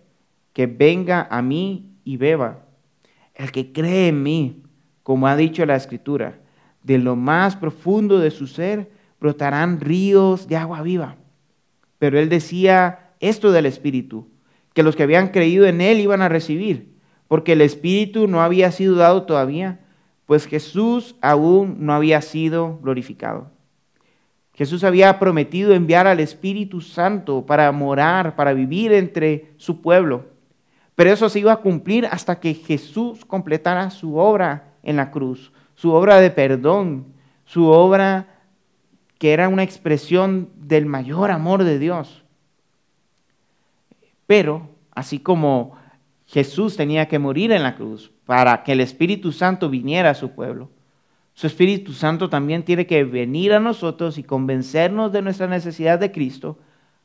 que 0.58 0.66
venga 0.66 1.28
a 1.30 1.44
mí 1.44 1.92
y 2.04 2.18
beba. 2.18 2.66
El 3.36 3.52
que 3.52 3.72
cree 3.72 4.08
en 4.08 4.24
mí, 4.24 4.64
como 5.04 5.28
ha 5.28 5.36
dicho 5.36 5.64
la 5.68 5.76
Escritura, 5.76 6.40
de 6.82 6.98
lo 6.98 7.16
más 7.16 7.56
profundo 7.56 8.18
de 8.18 8.32
su 8.32 8.48
ser, 8.48 8.90
brotarán 9.20 9.80
ríos 9.80 10.48
de 10.48 10.58
agua 10.58 10.82
viva. 10.82 11.18
Pero 12.00 12.18
él 12.18 12.28
decía 12.28 13.12
esto 13.20 13.52
del 13.52 13.68
Espíritu, 13.68 14.30
que 14.74 14.82
los 14.82 14.96
que 14.96 15.04
habían 15.04 15.28
creído 15.28 15.68
en 15.68 15.80
él 15.80 16.00
iban 16.00 16.24
a 16.24 16.28
recibir, 16.28 16.98
porque 17.28 17.54
el 17.54 17.62
Espíritu 17.62 18.28
no 18.28 18.42
había 18.42 18.72
sido 18.72 18.96
dado 18.96 19.28
todavía, 19.28 19.82
pues 20.26 20.48
Jesús 20.48 21.18
aún 21.22 21.86
no 21.86 21.94
había 21.94 22.20
sido 22.24 22.80
glorificado. 22.82 23.52
Jesús 24.56 24.84
había 24.84 25.20
prometido 25.20 25.76
enviar 25.76 26.08
al 26.08 26.20
Espíritu 26.20 26.82
Santo 26.82 27.46
para 27.46 27.72
morar, 27.72 28.36
para 28.36 28.54
vivir 28.54 28.92
entre 28.92 29.52
su 29.58 29.84
pueblo. 29.84 30.36
Pero 30.98 31.12
eso 31.12 31.30
se 31.30 31.38
iba 31.38 31.52
a 31.52 31.62
cumplir 31.62 32.08
hasta 32.08 32.40
que 32.40 32.56
Jesús 32.56 33.24
completara 33.24 33.92
su 33.92 34.18
obra 34.18 34.74
en 34.82 34.96
la 34.96 35.12
cruz, 35.12 35.52
su 35.76 35.92
obra 35.92 36.20
de 36.20 36.32
perdón, 36.32 37.14
su 37.46 37.68
obra 37.68 38.42
que 39.20 39.32
era 39.32 39.48
una 39.48 39.62
expresión 39.62 40.50
del 40.56 40.88
mayor 40.88 41.30
amor 41.30 41.64
de 41.64 41.78
Dios. 41.78 42.24
Pero, 44.26 44.72
así 44.90 45.20
como 45.20 45.78
Jesús 46.26 46.76
tenía 46.76 47.08
que 47.08 47.20
morir 47.20 47.52
en 47.52 47.62
la 47.62 47.76
cruz 47.76 48.12
para 48.26 48.64
que 48.64 48.72
el 48.72 48.82
Espíritu 48.82 49.32
Santo 49.32 49.70
viniera 49.70 50.10
a 50.10 50.16
su 50.16 50.32
pueblo, 50.32 50.72
su 51.36 51.46
Espíritu 51.46 51.94
Santo 51.94 52.28
también 52.28 52.64
tiene 52.64 52.88
que 52.88 53.04
venir 53.04 53.54
a 53.54 53.60
nosotros 53.60 54.18
y 54.18 54.24
convencernos 54.24 55.12
de 55.12 55.22
nuestra 55.22 55.46
necesidad 55.46 56.00
de 56.00 56.12
Cristo 56.12 56.58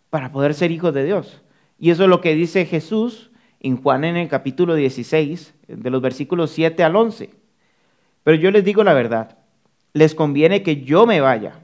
para 0.09 0.33
poder 0.33 0.55
ser 0.55 0.71
hijos 0.71 0.95
de 0.95 1.05
Dios. 1.05 1.43
Y 1.79 1.91
eso 1.91 2.05
es 2.05 2.09
lo 2.09 2.23
que 2.23 2.35
dice 2.35 2.65
Jesús 2.65 3.29
en 3.62 3.81
Juan 3.81 4.02
en 4.04 4.16
el 4.16 4.28
capítulo 4.28 4.75
16, 4.75 5.54
de 5.69 5.90
los 5.90 6.02
versículos 6.02 6.50
7 6.50 6.83
al 6.83 6.97
11. 6.97 7.31
Pero 8.25 8.37
yo 8.37 8.50
les 8.50 8.64
digo 8.64 8.83
la 8.83 8.92
verdad, 8.92 9.38
les 9.92 10.16
conviene 10.16 10.64
que 10.64 10.83
yo 10.83 11.07
me 11.07 11.21
vaya, 11.21 11.61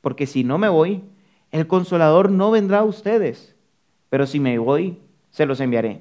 porque 0.00 0.26
si 0.26 0.44
no 0.44 0.56
me 0.56 0.70
voy, 0.70 1.04
el 1.50 1.66
consolador 1.66 2.30
no 2.30 2.50
vendrá 2.50 2.78
a 2.78 2.84
ustedes, 2.84 3.54
pero 4.08 4.26
si 4.26 4.40
me 4.40 4.58
voy, 4.58 4.98
se 5.30 5.44
los 5.44 5.60
enviaré. 5.60 6.00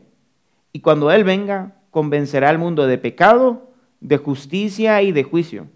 Y 0.71 0.79
cuando 0.79 1.11
Él 1.11 1.25
venga, 1.25 1.75
convencerá 1.89 2.49
al 2.49 2.57
mundo 2.57 2.87
de 2.87 2.97
pecado, 2.97 3.71
de 3.99 4.15
justicia 4.15 5.01
y 5.01 5.11
de 5.11 5.23
juicio. 5.23 5.67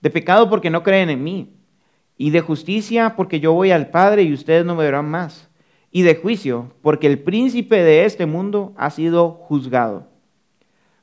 De 0.00 0.08
pecado 0.08 0.48
porque 0.48 0.70
no 0.70 0.82
creen 0.82 1.10
en 1.10 1.22
mí, 1.22 1.52
y 2.16 2.30
de 2.30 2.40
justicia 2.40 3.16
porque 3.16 3.38
yo 3.38 3.52
voy 3.52 3.70
al 3.70 3.90
Padre 3.90 4.22
y 4.22 4.32
ustedes 4.32 4.64
no 4.64 4.74
me 4.76 4.84
verán 4.84 5.10
más, 5.10 5.49
y 5.90 6.02
de 6.02 6.16
juicio 6.16 6.72
porque 6.82 7.06
el 7.06 7.18
príncipe 7.18 7.82
de 7.82 8.04
este 8.04 8.26
mundo 8.26 8.72
ha 8.76 8.90
sido 8.90 9.30
juzgado. 9.30 10.08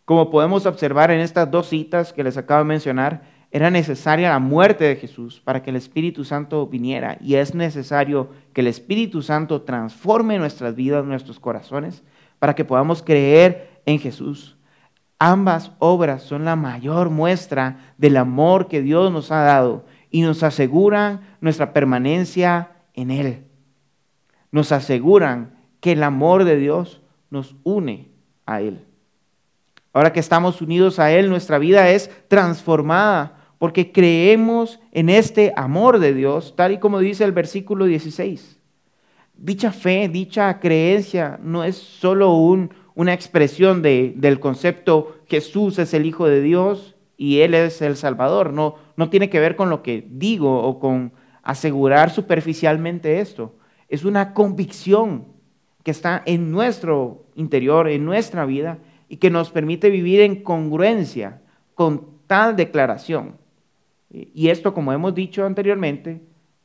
Como 0.06 0.29
podemos 0.29 0.65
observar 0.65 1.12
en 1.12 1.20
estas 1.20 1.51
dos 1.51 1.67
citas 1.67 2.13
que 2.13 2.24
les 2.24 2.38
acabo 2.38 2.60
de 2.60 2.70
mencionar, 2.70 3.24
era 3.51 3.70
necesaria 3.70 4.29
la 4.29 4.39
muerte 4.39 4.84
de 4.84 4.96
Jesús 4.98 5.41
para 5.41 5.63
que 5.63 5.70
el 5.70 5.75
Espíritu 5.75 6.24
Santo 6.24 6.67
viniera 6.67 7.17
y 7.22 7.36
es 7.36 7.56
necesario 7.56 8.29
que 8.53 8.62
el 8.62 8.67
Espíritu 8.67 9.22
Santo 9.22 9.62
transforme 9.62 10.38
nuestras 10.38 10.75
vidas, 10.75 11.06
nuestros 11.06 11.39
corazones, 11.39 12.03
para 12.39 12.56
que 12.56 12.65
podamos 12.65 13.01
creer 13.01 13.82
en 13.86 14.00
Jesús. 14.00 14.58
Ambas 15.20 15.72
obras 15.79 16.24
son 16.24 16.46
la 16.46 16.56
mayor 16.56 17.10
muestra 17.10 17.94
del 17.98 18.17
amor 18.17 18.67
que 18.67 18.82
Dios 18.82 19.12
nos 19.12 19.32
ha 19.32 19.41
dado 19.44 19.86
y 20.12 20.22
nos 20.22 20.44
aseguran 20.44 21.22
nuestra 21.41 21.74
permanencia 21.74 22.72
en 22.94 23.12
Él. 23.12 23.47
Nos 24.51 24.72
aseguran 24.72 25.56
que 25.80 25.94
el 25.94 26.04
amor 26.04 26.44
de 26.44 26.58
Dios 26.58 27.01
nos 27.30 27.56
une 27.63 28.10
a 28.46 28.62
Él. 28.62 28.86
Ahora 29.94 30.13
que 30.13 30.20
estamos 30.20 30.62
unidos 30.62 31.00
a 31.00 31.12
Él, 31.12 31.30
nuestra 31.30 31.58
vida 31.58 31.89
es 31.89 32.12
transformada 32.27 33.38
porque 33.58 33.92
creemos 33.92 34.80
en 34.92 35.10
este 35.10 35.54
amor 35.56 36.00
de 36.00 36.13
Dios, 36.13 36.54
tal 36.56 36.74
y 36.74 36.80
como 36.80 37.00
dice 37.00 37.24
el 37.24 37.32
versículo 37.32 37.86
16. 37.86 38.60
Dicha 39.36 39.72
fe, 39.72 40.08
dicha 40.08 40.60
creencia 40.60 41.39
no 41.42 41.63
es 41.63 41.75
solo 41.77 42.34
una 42.34 43.13
expresión 43.13 43.82
del 43.82 44.39
concepto 44.39 45.18
Jesús 45.27 45.77
es 45.80 45.94
el 45.94 46.06
Hijo 46.06 46.27
de 46.27 46.42
Dios 46.42 46.96
y 47.18 47.39
Él 47.39 47.54
es 47.54 47.82
el 47.82 47.96
Salvador. 47.96 48.54
No, 48.54 48.75
no 48.96 49.10
tiene 49.10 49.30
que 49.30 49.39
ver 49.39 49.56
con 49.56 49.70
lo 49.70 49.84
que 49.84 50.06
digo 50.10 50.63
o 50.63 50.80
con 50.80 51.12
asegurar 51.44 52.10
superficialmente 52.10 53.20
esto. 53.20 53.56
Es 53.89 54.06
una 54.06 54.34
convicción 54.34 55.25
que 55.84 55.91
está 55.91 56.22
en 56.25 56.51
nuestro 56.51 57.25
interior, 57.36 57.88
en 57.88 58.06
nuestra 58.06 58.46
vida, 58.46 58.79
y 59.10 59.17
que 59.17 59.29
nos 59.29 59.51
permite 59.51 59.89
vivir 59.89 60.22
en 60.22 60.44
congruencia 60.44 61.41
con 61.75 62.08
tal 62.27 62.56
declaración. 62.56 63.36
Y 64.10 64.50
esto, 64.50 64.74
como 64.74 64.91
hemos 64.94 65.15
dicho 65.15 65.46
anteriormente, 65.46 66.22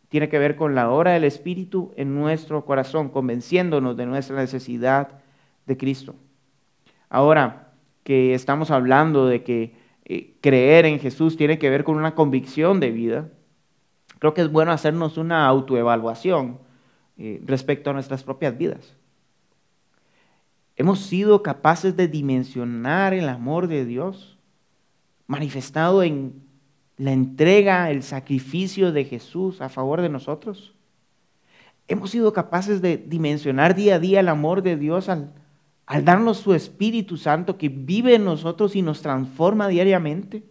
tiene 0.08 0.28
que 0.28 0.38
ver 0.38 0.56
con 0.56 0.74
la 0.74 0.90
obra 0.90 1.12
del 1.12 1.24
Espíritu 1.24 1.92
en 1.96 2.14
nuestro 2.14 2.64
corazón, 2.64 3.08
convenciéndonos 3.08 3.96
de 3.96 4.06
nuestra 4.06 4.36
necesidad 4.36 5.20
de 5.66 5.76
Cristo. 5.76 6.14
Ahora 7.08 7.72
que 8.04 8.34
estamos 8.34 8.70
hablando 8.70 9.26
de 9.26 9.42
que 9.42 9.74
eh, 10.04 10.34
creer 10.40 10.84
en 10.86 10.98
Jesús 10.98 11.36
tiene 11.36 11.58
que 11.58 11.70
ver 11.70 11.84
con 11.84 11.96
una 11.96 12.14
convicción 12.14 12.80
de 12.80 12.90
vida, 12.90 13.28
creo 14.18 14.34
que 14.34 14.42
es 14.42 14.50
bueno 14.50 14.72
hacernos 14.72 15.16
una 15.16 15.46
autoevaluación 15.46 16.58
eh, 17.18 17.40
respecto 17.44 17.90
a 17.90 17.92
nuestras 17.92 18.22
propias 18.22 18.56
vidas. 18.56 18.96
Hemos 20.76 21.00
sido 21.00 21.42
capaces 21.42 21.96
de 21.96 22.08
dimensionar 22.08 23.12
el 23.12 23.28
amor 23.28 23.68
de 23.68 23.84
Dios 23.84 24.38
manifestado 25.26 26.02
en 26.02 26.42
la 26.96 27.12
entrega, 27.12 27.90
el 27.90 28.02
sacrificio 28.02 28.92
de 28.92 29.04
Jesús 29.04 29.60
a 29.60 29.68
favor 29.68 30.00
de 30.00 30.08
nosotros. 30.08 30.74
Hemos 31.88 32.10
sido 32.10 32.32
capaces 32.32 32.80
de 32.80 32.96
dimensionar 32.96 33.74
día 33.74 33.96
a 33.96 33.98
día 33.98 34.20
el 34.20 34.28
amor 34.28 34.62
de 34.62 34.76
Dios 34.76 35.08
al, 35.08 35.32
al 35.86 36.04
darnos 36.04 36.38
su 36.38 36.54
Espíritu 36.54 37.16
Santo 37.16 37.58
que 37.58 37.68
vive 37.68 38.14
en 38.14 38.24
nosotros 38.24 38.74
y 38.76 38.82
nos 38.82 39.02
transforma 39.02 39.68
diariamente. 39.68 40.44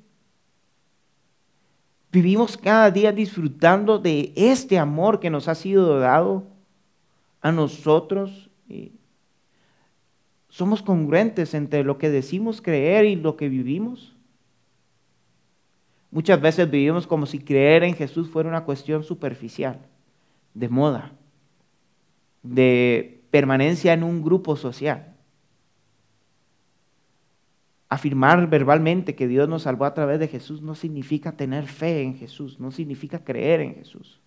Vivimos 2.11 2.57
cada 2.57 2.91
día 2.91 3.11
disfrutando 3.11 3.97
de 3.97 4.33
este 4.35 4.77
amor 4.77 5.19
que 5.19 5.29
nos 5.29 5.47
ha 5.47 5.55
sido 5.55 5.99
dado 5.99 6.50
a 7.41 7.51
nosotros 7.51 8.51
¿Somos 10.51 10.81
congruentes 10.81 11.53
entre 11.53 11.85
lo 11.85 11.97
que 11.97 12.09
decimos 12.09 12.61
creer 12.61 13.05
y 13.05 13.15
lo 13.15 13.37
que 13.37 13.47
vivimos? 13.47 14.13
Muchas 16.11 16.41
veces 16.41 16.69
vivimos 16.69 17.07
como 17.07 17.25
si 17.25 17.39
creer 17.39 17.83
en 17.83 17.95
Jesús 17.95 18.29
fuera 18.29 18.49
una 18.49 18.65
cuestión 18.65 19.05
superficial, 19.05 19.79
de 20.53 20.67
moda, 20.67 21.13
de 22.43 23.23
permanencia 23.31 23.93
en 23.93 24.03
un 24.03 24.21
grupo 24.21 24.57
social. 24.57 25.15
Afirmar 27.87 28.49
verbalmente 28.49 29.15
que 29.15 29.29
Dios 29.29 29.47
nos 29.47 29.63
salvó 29.63 29.85
a 29.85 29.93
través 29.93 30.19
de 30.19 30.27
Jesús 30.27 30.61
no 30.61 30.75
significa 30.75 31.31
tener 31.37 31.65
fe 31.65 32.01
en 32.01 32.17
Jesús, 32.17 32.59
no 32.59 32.71
significa 32.71 33.23
creer 33.23 33.61
en 33.61 33.75
Jesús. 33.75 34.20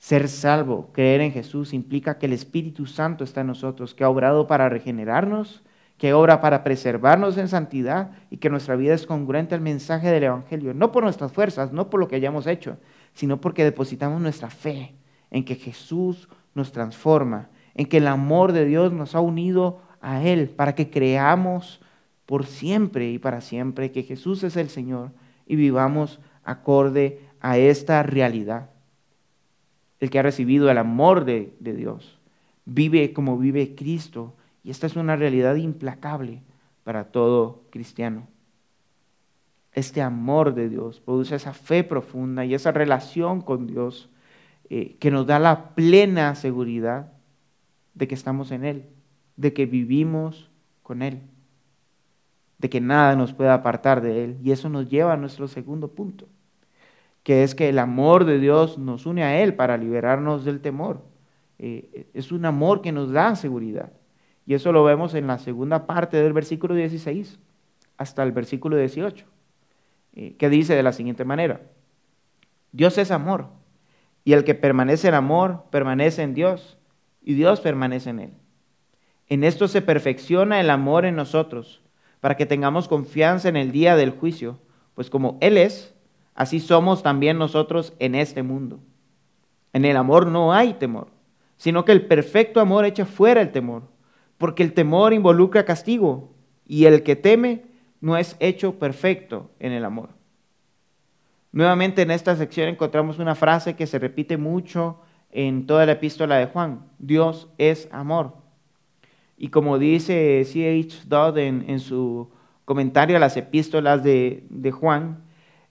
Ser 0.00 0.28
salvo, 0.28 0.88
creer 0.94 1.20
en 1.20 1.30
Jesús, 1.30 1.74
implica 1.74 2.16
que 2.16 2.24
el 2.24 2.32
Espíritu 2.32 2.86
Santo 2.86 3.22
está 3.22 3.42
en 3.42 3.48
nosotros, 3.48 3.94
que 3.94 4.02
ha 4.02 4.08
obrado 4.08 4.46
para 4.46 4.70
regenerarnos, 4.70 5.62
que 5.98 6.14
obra 6.14 6.40
para 6.40 6.64
preservarnos 6.64 7.36
en 7.36 7.48
santidad 7.48 8.12
y 8.30 8.38
que 8.38 8.48
nuestra 8.48 8.76
vida 8.76 8.94
es 8.94 9.06
congruente 9.06 9.54
al 9.54 9.60
mensaje 9.60 10.08
del 10.08 10.22
Evangelio, 10.22 10.72
no 10.72 10.90
por 10.90 11.02
nuestras 11.02 11.32
fuerzas, 11.32 11.72
no 11.72 11.90
por 11.90 12.00
lo 12.00 12.08
que 12.08 12.16
hayamos 12.16 12.46
hecho, 12.46 12.78
sino 13.12 13.42
porque 13.42 13.62
depositamos 13.62 14.22
nuestra 14.22 14.48
fe 14.48 14.94
en 15.30 15.44
que 15.44 15.54
Jesús 15.56 16.30
nos 16.54 16.72
transforma, 16.72 17.50
en 17.74 17.84
que 17.84 17.98
el 17.98 18.06
amor 18.06 18.52
de 18.52 18.64
Dios 18.64 18.94
nos 18.94 19.14
ha 19.14 19.20
unido 19.20 19.82
a 20.00 20.22
Él 20.22 20.48
para 20.48 20.74
que 20.74 20.88
creamos 20.88 21.82
por 22.24 22.46
siempre 22.46 23.10
y 23.10 23.18
para 23.18 23.42
siempre 23.42 23.92
que 23.92 24.02
Jesús 24.02 24.44
es 24.44 24.56
el 24.56 24.70
Señor 24.70 25.10
y 25.46 25.56
vivamos 25.56 26.20
acorde 26.42 27.20
a 27.42 27.58
esta 27.58 28.02
realidad 28.02 28.70
el 30.00 30.08
que 30.08 30.18
ha 30.18 30.22
recibido 30.22 30.70
el 30.70 30.78
amor 30.78 31.24
de, 31.24 31.52
Dios. 31.60 32.18
Vive 32.64 33.12
como 33.12 33.38
vive 33.38 33.74
Cristo. 33.74 34.34
Y 34.64 34.70
esta 34.70 34.86
es 34.86 34.96
una 34.96 35.16
realidad 35.16 35.54
implacable 35.56 36.42
para 36.84 37.04
todo 37.04 37.62
cristiano. 37.70 38.26
Este 39.72 40.02
amor 40.02 40.54
de 40.54 40.68
Dios 40.68 41.00
produce 41.00 41.36
esa 41.36 41.52
fe 41.52 41.84
profunda 41.84 42.44
y 42.44 42.54
esa 42.54 42.72
relación 42.72 43.40
con 43.40 43.66
Dios 43.66 44.08
eh, 44.68 44.96
que 44.98 45.10
nos 45.10 45.26
da 45.26 45.38
la 45.38 45.74
plena 45.74 46.34
seguridad 46.34 47.12
de 47.94 48.08
que 48.08 48.14
estamos 48.14 48.50
en 48.50 48.64
Él, 48.64 48.86
de 49.36 49.52
que 49.52 49.66
vivimos 49.66 50.50
con 50.82 51.02
Él, 51.02 51.20
de 52.58 52.68
que 52.68 52.80
nada 52.80 53.14
nos 53.16 53.32
puede 53.32 53.50
apartar 53.50 54.00
de 54.00 54.24
Él. 54.24 54.38
Y 54.42 54.50
eso 54.50 54.68
nos 54.68 54.88
lleva 54.88 55.12
a 55.12 55.16
nuestro 55.16 55.46
segundo 55.46 55.88
punto 55.88 56.26
que 57.22 57.42
es 57.42 57.54
que 57.54 57.68
el 57.68 57.78
amor 57.78 58.24
de 58.24 58.38
Dios 58.38 58.78
nos 58.78 59.06
une 59.06 59.22
a 59.22 59.40
Él 59.40 59.54
para 59.54 59.76
liberarnos 59.76 60.44
del 60.44 60.60
temor. 60.60 61.02
Eh, 61.58 62.06
es 62.14 62.32
un 62.32 62.46
amor 62.46 62.80
que 62.80 62.92
nos 62.92 63.12
da 63.12 63.36
seguridad. 63.36 63.92
Y 64.46 64.54
eso 64.54 64.72
lo 64.72 64.82
vemos 64.82 65.14
en 65.14 65.26
la 65.26 65.38
segunda 65.38 65.86
parte 65.86 66.16
del 66.16 66.32
versículo 66.32 66.74
16 66.74 67.38
hasta 67.98 68.22
el 68.22 68.32
versículo 68.32 68.78
18, 68.78 69.26
eh, 70.14 70.34
que 70.38 70.48
dice 70.48 70.74
de 70.74 70.82
la 70.82 70.92
siguiente 70.92 71.24
manera, 71.26 71.60
Dios 72.72 72.96
es 72.96 73.10
amor, 73.10 73.48
y 74.24 74.32
el 74.32 74.42
que 74.44 74.54
permanece 74.54 75.08
en 75.08 75.14
amor 75.14 75.64
permanece 75.70 76.22
en 76.22 76.32
Dios, 76.32 76.78
y 77.22 77.34
Dios 77.34 77.60
permanece 77.60 78.08
en 78.10 78.20
él. 78.20 78.32
En 79.28 79.44
esto 79.44 79.68
se 79.68 79.82
perfecciona 79.82 80.60
el 80.60 80.70
amor 80.70 81.04
en 81.04 81.14
nosotros, 81.14 81.82
para 82.20 82.36
que 82.36 82.46
tengamos 82.46 82.88
confianza 82.88 83.50
en 83.50 83.56
el 83.56 83.70
día 83.70 83.96
del 83.96 84.10
juicio, 84.10 84.58
pues 84.94 85.10
como 85.10 85.38
Él 85.40 85.58
es, 85.58 85.94
Así 86.40 86.58
somos 86.58 87.02
también 87.02 87.36
nosotros 87.36 87.92
en 87.98 88.14
este 88.14 88.42
mundo. 88.42 88.80
En 89.74 89.84
el 89.84 89.94
amor 89.98 90.26
no 90.26 90.54
hay 90.54 90.72
temor, 90.72 91.08
sino 91.58 91.84
que 91.84 91.92
el 91.92 92.06
perfecto 92.06 92.60
amor 92.60 92.86
echa 92.86 93.04
fuera 93.04 93.42
el 93.42 93.52
temor, 93.52 93.82
porque 94.38 94.62
el 94.62 94.72
temor 94.72 95.12
involucra 95.12 95.66
castigo 95.66 96.32
y 96.66 96.86
el 96.86 97.02
que 97.02 97.14
teme 97.14 97.66
no 98.00 98.16
es 98.16 98.38
hecho 98.40 98.78
perfecto 98.78 99.50
en 99.58 99.72
el 99.72 99.84
amor. 99.84 100.08
Nuevamente 101.52 102.00
en 102.00 102.10
esta 102.10 102.34
sección 102.36 102.70
encontramos 102.70 103.18
una 103.18 103.34
frase 103.34 103.76
que 103.76 103.86
se 103.86 103.98
repite 103.98 104.38
mucho 104.38 104.98
en 105.32 105.66
toda 105.66 105.84
la 105.84 105.92
epístola 105.92 106.36
de 106.36 106.46
Juan. 106.46 106.86
Dios 106.98 107.48
es 107.58 107.86
amor. 107.92 108.32
Y 109.36 109.48
como 109.48 109.78
dice 109.78 110.42
C.H. 110.46 111.02
Dodd 111.06 111.36
en, 111.36 111.80
su 111.80 112.30
comentario 112.64 113.18
a 113.18 113.20
las 113.20 113.36
epístolas 113.36 114.02
de 114.02 114.72
Juan, 114.72 115.28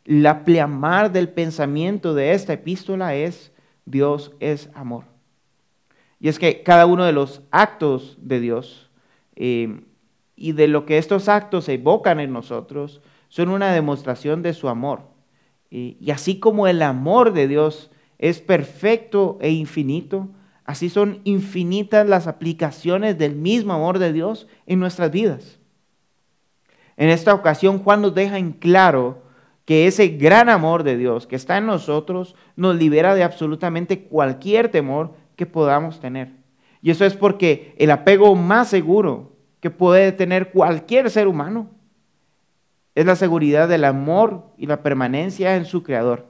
la 0.10 0.44
pleamar 0.44 1.12
del 1.12 1.30
pensamiento 1.30 2.16
de 2.16 2.32
esta 2.32 2.54
epístola 2.54 3.14
es, 3.14 3.52
Dios 3.86 4.32
es 4.40 4.72
amor. 4.74 5.04
Y 6.20 6.30
es 6.30 6.40
que 6.40 6.64
cada 6.64 6.88
uno 6.88 7.06
de 7.06 7.12
los 7.12 7.44
actos 7.52 8.18
de 8.20 8.40
Dios 8.40 8.90
eh, 9.36 9.82
y 10.36 10.54
de 10.54 10.68
lo 10.68 10.88
que 10.88 10.98
estos 10.98 11.30
actos 11.30 11.70
evocan 11.70 12.20
en 12.20 12.34
nosotros 12.34 13.02
son 13.28 13.50
una 13.50 13.72
demostración 13.72 14.42
de 14.42 14.54
su 14.56 14.68
amor. 14.68 15.04
y 15.70 16.10
así 16.10 16.40
como 16.40 16.66
el 16.66 16.82
amor 16.82 17.32
de 17.32 17.48
Dios 17.48 17.92
es 18.18 18.42
perfecto 18.42 19.38
e 19.42 19.52
infinito, 19.52 20.30
así 20.66 20.90
son 20.90 21.22
infinitas 21.24 22.10
las 22.10 22.26
aplicaciones 22.26 23.20
del 23.20 23.36
mismo 23.36 23.74
amor 23.74 24.00
de 24.00 24.12
Dios 24.12 24.48
en 24.66 24.80
nuestras 24.80 25.12
vidas. 25.12 25.60
En 26.98 27.10
esta 27.10 27.36
ocasión 27.36 27.78
Juan 27.78 28.02
nos 28.02 28.16
deja 28.16 28.40
en 28.40 28.54
claro 28.54 29.29
que 29.70 29.86
ese 29.86 30.08
gran 30.08 30.50
amor 30.50 30.82
de 30.82 30.98
Dios 30.98 31.28
que 31.28 31.36
está 31.36 31.60
en 31.60 31.68
nosotros 31.68 32.34
nos 32.56 32.76
libera 32.76 33.14
de 33.14 33.22
absolutamente 33.22 34.06
cualquier 34.06 34.70
temor 34.70 35.14
que 35.36 35.46
podamos 35.46 36.00
tener. 36.00 36.32
Y 36.82 36.90
eso 36.90 37.06
es 37.06 37.16
porque 37.16 37.76
el 37.78 37.92
apego 37.92 38.34
más 38.34 38.68
seguro 38.68 39.34
que 39.60 39.70
puede 39.70 40.12
tener 40.12 40.50
cualquier 40.50 41.12
ser 41.12 41.28
humano 41.28 41.70
es 42.96 43.06
la 43.06 43.16
seguridad 43.16 43.70
del 43.70 43.86
amor 43.86 44.48
y 44.58 44.66
la 44.66 44.82
permanencia 44.82 45.56
en 45.56 45.66
su 45.66 45.84
Creador. 45.84 46.26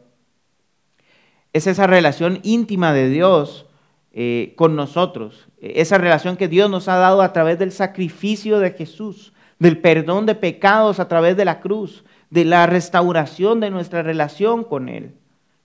Es 1.53 1.65
esa 1.65 1.87
relación 1.87 2.41
íntima 2.43 2.91
de 2.91 3.07
Dios 3.07 3.67
eh, 4.11 4.51
con 4.57 4.75
nosotros, 4.75 5.47
esa 5.61 5.97
relación 5.97 6.35
que 6.35 6.49
Dios 6.49 6.69
nos 6.69 6.89
ha 6.89 6.97
dado 6.97 7.21
a 7.21 7.31
través 7.31 7.57
del 7.57 7.71
sacrificio 7.71 8.59
de 8.59 8.71
Jesús, 8.71 9.31
del 9.59 9.79
perdón 9.79 10.25
de 10.25 10.35
pecados 10.35 10.99
a 10.99 11.07
través 11.07 11.37
de 11.37 11.45
la 11.45 11.61
cruz, 11.61 12.03
de 12.29 12.45
la 12.45 12.65
restauración 12.65 13.59
de 13.59 13.71
nuestra 13.71 14.03
relación 14.03 14.63
con 14.63 14.89
Él, 14.89 15.15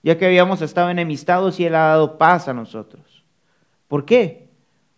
ya 0.03 0.17
que 0.17 0.25
habíamos 0.25 0.61
estado 0.61 0.89
enemistados 0.89 1.59
y 1.59 1.65
Él 1.65 1.75
ha 1.75 1.87
dado 1.87 2.17
paz 2.17 2.47
a 2.47 2.53
nosotros. 2.53 3.23
¿Por 3.87 4.05
qué? 4.05 4.49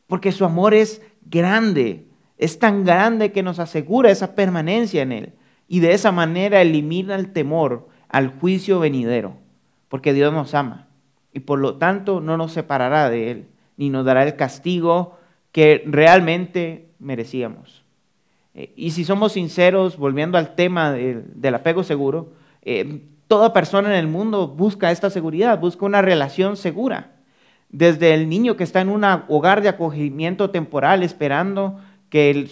Porque 0.07 0.31
su 0.31 0.45
amor 0.45 0.74
es 0.74 1.01
grande, 1.25 2.07
es 2.38 2.59
tan 2.59 2.86
grande 2.86 3.31
que 3.31 3.43
nos 3.43 3.59
asegura 3.59 4.12
esa 4.12 4.36
permanencia 4.36 5.01
en 5.01 5.12
Él 5.12 5.33
y 5.67 5.81
de 5.81 5.93
esa 5.93 6.12
manera 6.12 6.62
elimina 6.62 7.15
el 7.15 7.33
temor 7.33 7.89
al 8.09 8.39
juicio 8.39 8.79
venidero, 8.79 9.36
porque 9.89 10.13
Dios 10.13 10.33
nos 10.33 10.53
ama 10.53 10.88
y 11.33 11.41
por 11.41 11.59
lo 11.59 11.75
tanto 11.75 12.21
no 12.21 12.38
nos 12.38 12.53
separará 12.53 13.09
de 13.09 13.31
Él, 13.31 13.47
ni 13.75 13.89
nos 13.89 14.05
dará 14.05 14.24
el 14.24 14.36
castigo 14.36 15.17
que 15.51 15.83
realmente 15.86 16.89
merecíamos. 17.00 17.83
Eh, 18.57 18.73
y 18.75 18.91
si 18.91 19.05
somos 19.05 19.33
sinceros, 19.33 19.97
volviendo 19.97 20.37
al 20.37 20.55
tema 20.55 20.91
del, 20.91 21.55
apego 21.55 21.83
seguro, 21.83 22.33
eh, 22.63 23.03
toda 23.27 23.53
persona 23.53 23.89
en 23.89 23.95
el 23.95 24.07
mundo 24.07 24.47
busca 24.47 24.91
esta 24.91 25.09
seguridad, 25.09 25.59
busca 25.59 25.85
una 25.85 26.01
relación 26.01 26.57
segura 26.57 27.13
desde 27.69 28.13
el 28.13 28.29
niño 28.29 28.55
que 28.55 28.63
está 28.63 28.81
en 28.81 28.89
un 28.89 29.03
hogar 29.03 29.61
de 29.61 29.69
acogimiento 29.69 30.49
temporal 30.49 31.03
esperando 31.03 31.79
que, 32.09 32.49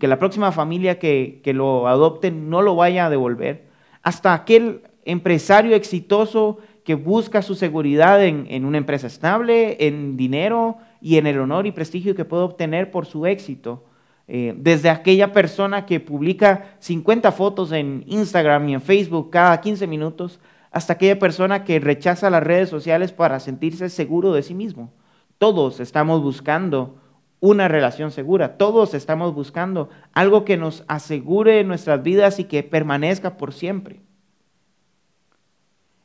que 0.00 0.08
la 0.08 0.18
próxima 0.18 0.52
familia 0.52 0.98
que, 0.98 1.40
lo 1.54 1.86
adopte 1.88 2.30
no 2.30 2.62
lo 2.62 2.74
vaya 2.74 3.06
a 3.06 3.10
devolver, 3.10 3.66
hasta 4.02 4.34
aquel 4.34 4.82
empresario 5.04 5.76
exitoso 5.76 6.58
que 6.84 6.94
busca 6.94 7.42
su 7.42 7.54
seguridad 7.54 8.24
en, 8.24 8.64
una 8.64 8.78
empresa 8.78 9.06
estable, 9.06 9.76
en 9.86 10.16
dinero 10.16 10.78
y 11.00 11.18
en 11.18 11.26
el 11.26 11.38
honor 11.38 11.66
y 11.66 11.72
prestigio 11.72 12.14
que 12.14 12.24
puede 12.24 12.44
obtener 12.44 12.90
por 12.90 13.06
su 13.06 13.26
éxito. 13.26 13.84
Eh, 14.30 14.54
desde 14.58 14.90
aquella 14.90 15.32
persona 15.32 15.86
que 15.86 16.00
publica 16.00 16.76
50 16.80 17.32
fotos 17.32 17.72
en 17.72 18.04
Instagram 18.06 18.68
y 18.68 18.74
en 18.74 18.82
Facebook 18.82 19.30
cada 19.30 19.58
15 19.60 19.86
minutos, 19.86 20.38
hasta 20.70 20.92
aquella 20.92 21.18
persona 21.18 21.64
que 21.64 21.80
rechaza 21.80 22.28
las 22.28 22.42
redes 22.42 22.68
sociales 22.68 23.10
para 23.10 23.40
sentirse 23.40 23.88
seguro 23.88 24.34
de 24.34 24.42
sí 24.42 24.54
mismo. 24.54 24.92
Todos 25.38 25.80
estamos 25.80 26.22
buscando 26.22 27.00
una 27.40 27.68
relación 27.68 28.10
segura, 28.10 28.58
todos 28.58 28.92
estamos 28.92 29.34
buscando 29.34 29.88
algo 30.12 30.44
que 30.44 30.58
nos 30.58 30.84
asegure 30.88 31.64
nuestras 31.64 32.02
vidas 32.02 32.38
y 32.38 32.44
que 32.44 32.62
permanezca 32.62 33.38
por 33.38 33.54
siempre. 33.54 34.00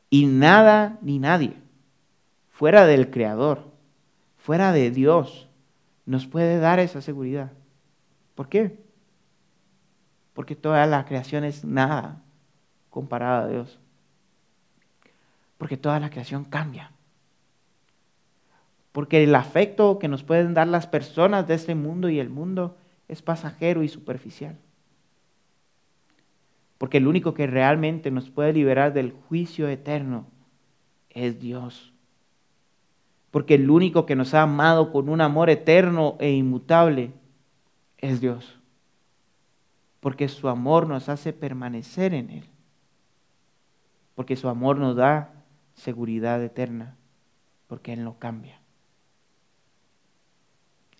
Y 0.08 0.26
nada 0.26 0.98
ni 1.02 1.18
nadie 1.18 1.54
fuera 2.48 2.86
del 2.86 3.10
Creador, 3.10 3.64
fuera 4.36 4.72
de 4.72 4.90
Dios, 4.90 5.48
nos 6.06 6.26
puede 6.26 6.58
dar 6.58 6.78
esa 6.78 7.02
seguridad. 7.02 7.50
¿Por 8.34 8.48
qué? 8.48 8.78
Porque 10.32 10.56
toda 10.56 10.84
la 10.86 11.04
creación 11.04 11.44
es 11.44 11.64
nada 11.64 12.22
comparada 12.90 13.44
a 13.44 13.48
Dios 13.48 13.78
porque 15.64 15.76
toda 15.78 15.98
la 15.98 16.10
creación 16.10 16.44
cambia. 16.44 16.92
Porque 18.92 19.24
el 19.24 19.34
afecto 19.34 19.98
que 19.98 20.08
nos 20.08 20.22
pueden 20.22 20.52
dar 20.52 20.68
las 20.68 20.86
personas 20.86 21.48
de 21.48 21.54
este 21.54 21.74
mundo 21.74 22.10
y 22.10 22.20
el 22.20 22.28
mundo 22.28 22.76
es 23.08 23.22
pasajero 23.22 23.82
y 23.82 23.88
superficial. 23.88 24.58
Porque 26.78 26.98
el 26.98 27.06
único 27.06 27.32
que 27.32 27.46
realmente 27.46 28.10
nos 28.10 28.28
puede 28.28 28.52
liberar 28.52 28.92
del 28.92 29.12
juicio 29.12 29.68
eterno 29.68 30.26
es 31.08 31.40
Dios. 31.40 31.94
Porque 33.30 33.54
el 33.54 33.70
único 33.70 34.04
que 34.06 34.16
nos 34.16 34.34
ha 34.34 34.42
amado 34.42 34.92
con 34.92 35.08
un 35.08 35.20
amor 35.20 35.48
eterno 35.48 36.16
e 36.20 36.30
inmutable 36.30 37.12
es 37.98 38.20
Dios. 38.20 38.58
Porque 40.00 40.28
su 40.28 40.48
amor 40.48 40.86
nos 40.86 41.08
hace 41.08 41.32
permanecer 41.32 42.14
en 42.14 42.30
Él. 42.30 42.44
Porque 44.14 44.36
su 44.36 44.48
amor 44.48 44.78
nos 44.78 44.96
da 44.96 45.32
seguridad 45.74 46.42
eterna, 46.42 46.96
porque 47.66 47.92
Él 47.92 48.04
no 48.04 48.18
cambia. 48.18 48.60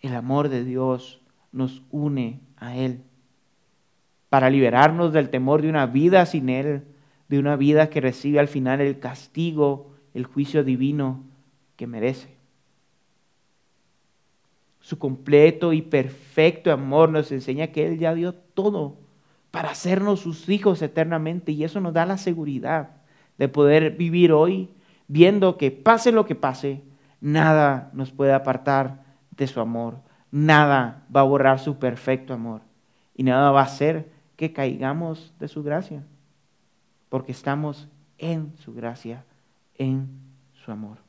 El 0.01 0.15
amor 0.15 0.49
de 0.49 0.65
Dios 0.65 1.21
nos 1.53 1.83
une 1.91 2.41
a 2.57 2.77
Él 2.77 3.03
para 4.35 4.51
liberarnos 4.51 5.13
del 5.13 5.31
temor 5.31 5.63
de 5.63 5.69
una 5.69 5.87
vida 5.87 6.27
sin 6.27 6.49
Él, 6.49 6.83
de 7.29 7.39
una 7.39 7.55
vida 7.55 7.89
que 7.89 8.01
recibe 8.01 8.41
al 8.41 8.49
final 8.49 8.81
el 8.81 8.99
castigo, 8.99 9.95
el 10.13 10.25
juicio 10.25 10.65
divino 10.65 11.23
que 11.77 11.87
merece. 11.87 12.34
Su 14.85 14.99
completo 14.99 15.73
y 15.73 15.81
perfecto 15.81 16.71
amor 16.71 17.09
nos 17.09 17.33
enseña 17.33 17.69
que 17.69 17.87
Él 17.87 17.99
ya 17.99 18.13
dio 18.13 18.35
todo 18.35 18.99
para 19.51 19.71
hacernos 19.71 20.21
sus 20.21 20.47
hijos 20.51 20.83
eternamente 20.83 21.53
y 21.53 21.65
eso 21.65 21.81
nos 21.81 21.95
da 21.95 22.05
la 22.05 22.19
seguridad 22.19 22.91
de 23.39 23.49
poder 23.49 23.93
vivir 23.93 24.31
hoy 24.31 24.69
viendo 25.09 25.57
que 25.57 25.71
pase 25.71 26.13
lo 26.13 26.27
que 26.27 26.35
pase, 26.35 26.83
nada 27.23 27.89
nos 27.95 28.13
puede 28.13 28.35
apartar 28.35 29.03
de 29.31 29.47
su 29.47 29.59
amor, 29.59 30.01
nada 30.31 31.07
va 31.15 31.23
a 31.23 31.25
borrar 31.25 31.61
su 31.61 31.79
perfecto 31.79 32.35
amor 32.35 32.61
y 33.15 33.23
nada 33.23 33.53
va 33.53 33.61
a 33.61 33.65
hacer 33.65 34.13
que 34.37 34.53
caigamos 34.53 35.33
de 35.41 35.49
su 35.49 35.63
gracia, 35.63 36.05
porque 37.09 37.33
estamos 37.33 37.89
en 38.19 38.53
su 38.59 38.75
gracia, 38.75 39.25
en 39.79 40.11
su 40.53 40.71
amor. 40.71 41.04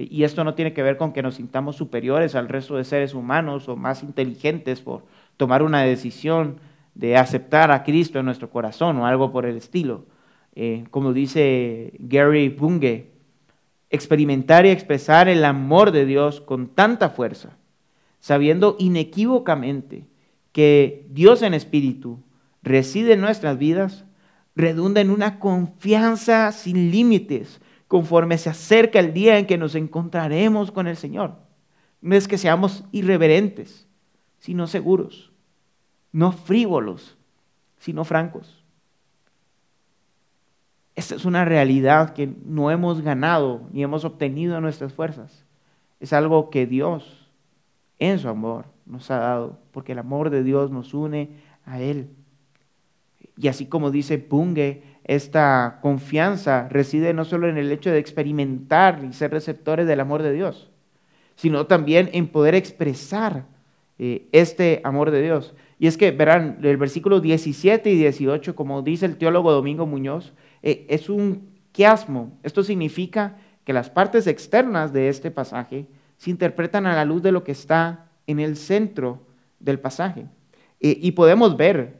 Y 0.00 0.22
esto 0.22 0.44
no 0.44 0.54
tiene 0.54 0.72
que 0.72 0.84
ver 0.84 0.96
con 0.96 1.12
que 1.12 1.22
nos 1.22 1.34
sintamos 1.34 1.74
superiores 1.74 2.36
al 2.36 2.48
resto 2.48 2.76
de 2.76 2.84
seres 2.84 3.14
humanos 3.14 3.68
o 3.68 3.74
más 3.74 4.04
inteligentes 4.04 4.80
por 4.80 5.02
tomar 5.36 5.64
una 5.64 5.82
decisión 5.82 6.60
de 6.94 7.16
aceptar 7.16 7.72
a 7.72 7.82
Cristo 7.82 8.20
en 8.20 8.26
nuestro 8.26 8.48
corazón 8.48 8.96
o 8.98 9.06
algo 9.06 9.32
por 9.32 9.44
el 9.44 9.56
estilo. 9.56 10.06
Eh, 10.54 10.84
como 10.92 11.12
dice 11.12 11.94
Gary 11.98 12.48
Bunge, 12.48 13.10
experimentar 13.90 14.66
y 14.66 14.70
expresar 14.70 15.28
el 15.28 15.44
amor 15.44 15.90
de 15.90 16.06
Dios 16.06 16.40
con 16.40 16.68
tanta 16.68 17.10
fuerza, 17.10 17.56
sabiendo 18.20 18.76
inequívocamente 18.78 20.06
que 20.52 21.06
Dios 21.10 21.42
en 21.42 21.54
espíritu 21.54 22.22
reside 22.62 23.14
en 23.14 23.20
nuestras 23.20 23.58
vidas, 23.58 24.04
redunda 24.54 25.00
en 25.00 25.10
una 25.10 25.40
confianza 25.40 26.52
sin 26.52 26.92
límites 26.92 27.60
conforme 27.88 28.38
se 28.38 28.50
acerca 28.50 29.00
el 29.00 29.14
día 29.14 29.38
en 29.38 29.46
que 29.46 29.58
nos 29.58 29.74
encontraremos 29.74 30.70
con 30.70 30.86
el 30.86 30.96
Señor. 30.96 31.36
No 32.00 32.14
es 32.14 32.28
que 32.28 32.38
seamos 32.38 32.84
irreverentes, 32.92 33.88
sino 34.38 34.66
seguros, 34.66 35.32
no 36.12 36.32
frívolos, 36.32 37.16
sino 37.78 38.04
francos. 38.04 38.62
Esta 40.94 41.14
es 41.14 41.24
una 41.24 41.44
realidad 41.44 42.12
que 42.12 42.32
no 42.44 42.70
hemos 42.70 43.00
ganado 43.00 43.62
ni 43.72 43.82
hemos 43.82 44.04
obtenido 44.04 44.56
en 44.56 44.62
nuestras 44.62 44.92
fuerzas. 44.92 45.44
Es 46.00 46.12
algo 46.12 46.50
que 46.50 46.66
Dios, 46.66 47.30
en 47.98 48.18
su 48.18 48.28
amor, 48.28 48.66
nos 48.84 49.10
ha 49.10 49.18
dado, 49.18 49.58
porque 49.72 49.92
el 49.92 49.98
amor 49.98 50.30
de 50.30 50.42
Dios 50.42 50.70
nos 50.70 50.94
une 50.94 51.30
a 51.64 51.80
Él. 51.80 52.10
Y 53.40 53.48
así 53.48 53.66
como 53.66 53.90
dice 53.90 54.18
Punge, 54.18 54.82
esta 55.04 55.78
confianza 55.80 56.68
reside 56.68 57.14
no 57.14 57.24
solo 57.24 57.48
en 57.48 57.56
el 57.56 57.70
hecho 57.72 57.90
de 57.90 57.98
experimentar 57.98 59.04
y 59.08 59.12
ser 59.12 59.30
receptores 59.30 59.86
del 59.86 60.00
amor 60.00 60.22
de 60.22 60.32
Dios, 60.32 60.70
sino 61.36 61.66
también 61.66 62.10
en 62.12 62.28
poder 62.28 62.54
expresar 62.54 63.46
eh, 63.98 64.28
este 64.32 64.80
amor 64.84 65.10
de 65.10 65.22
Dios. 65.22 65.54
Y 65.78 65.86
es 65.86 65.96
que, 65.96 66.10
verán, 66.10 66.58
el 66.62 66.76
versículo 66.76 67.20
17 67.20 67.90
y 67.90 67.96
18, 67.96 68.56
como 68.56 68.82
dice 68.82 69.06
el 69.06 69.16
teólogo 69.16 69.52
Domingo 69.52 69.86
Muñoz, 69.86 70.32
eh, 70.62 70.86
es 70.88 71.08
un 71.08 71.50
quiasmo. 71.72 72.38
Esto 72.42 72.62
significa 72.62 73.36
que 73.64 73.72
las 73.72 73.90
partes 73.90 74.26
externas 74.26 74.92
de 74.92 75.08
este 75.08 75.30
pasaje 75.30 75.86
se 76.16 76.30
interpretan 76.30 76.86
a 76.86 76.96
la 76.96 77.04
luz 77.04 77.22
de 77.22 77.32
lo 77.32 77.44
que 77.44 77.52
está 77.52 78.08
en 78.26 78.40
el 78.40 78.56
centro 78.56 79.26
del 79.60 79.78
pasaje. 79.78 80.26
Y, 80.80 81.10
podemos 81.12 81.56
ver 81.56 81.97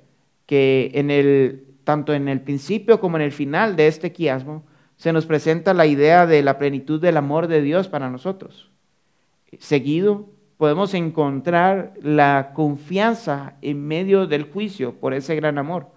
que 0.48 0.92
en 0.94 1.10
el, 1.10 1.66
tanto 1.84 2.14
en 2.14 2.26
el 2.26 2.40
principio 2.40 3.00
como 3.00 3.18
en 3.18 3.22
el 3.22 3.32
final 3.32 3.76
de 3.76 3.86
este 3.86 4.12
quiasmo 4.12 4.64
se 4.96 5.12
nos 5.12 5.26
presenta 5.26 5.74
la 5.74 5.84
idea 5.84 6.26
de 6.26 6.42
la 6.42 6.56
plenitud 6.56 6.98
del 7.02 7.18
amor 7.18 7.48
de 7.48 7.60
Dios 7.60 7.86
para 7.86 8.08
nosotros. 8.08 8.70
Seguido, 9.58 10.30
podemos 10.56 10.94
encontrar 10.94 11.92
la 12.00 12.52
confianza 12.54 13.56
en 13.60 13.86
medio 13.86 14.26
del 14.26 14.44
juicio 14.44 14.94
por 14.94 15.12
ese 15.12 15.36
gran 15.36 15.58
amor. 15.58 15.90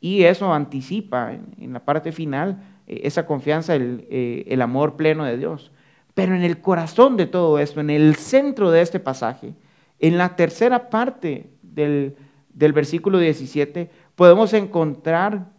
Y 0.00 0.22
eso 0.22 0.54
anticipa 0.54 1.32
en, 1.32 1.72
la 1.72 1.84
parte 1.84 2.12
final 2.12 2.62
eh, 2.86 3.00
esa 3.02 3.26
confianza, 3.26 3.74
el, 3.74 4.06
eh, 4.10 4.44
el 4.46 4.62
amor 4.62 4.94
pleno 4.94 5.24
de 5.24 5.38
Dios. 5.38 5.72
Pero 6.14 6.36
en 6.36 6.42
el 6.42 6.60
corazón 6.60 7.16
de 7.16 7.26
todo 7.26 7.58
esto, 7.58 7.80
en 7.80 7.90
el 7.90 8.14
centro 8.14 8.70
de 8.70 8.80
este 8.80 9.00
pasaje, 9.00 9.54
en 9.98 10.18
la 10.18 10.36
tercera 10.36 10.88
parte 10.88 11.50
del, 11.62 12.14
versículo 12.58 13.18
17, 13.18 13.90
podemos 14.14 14.52
encontrar 14.52 15.50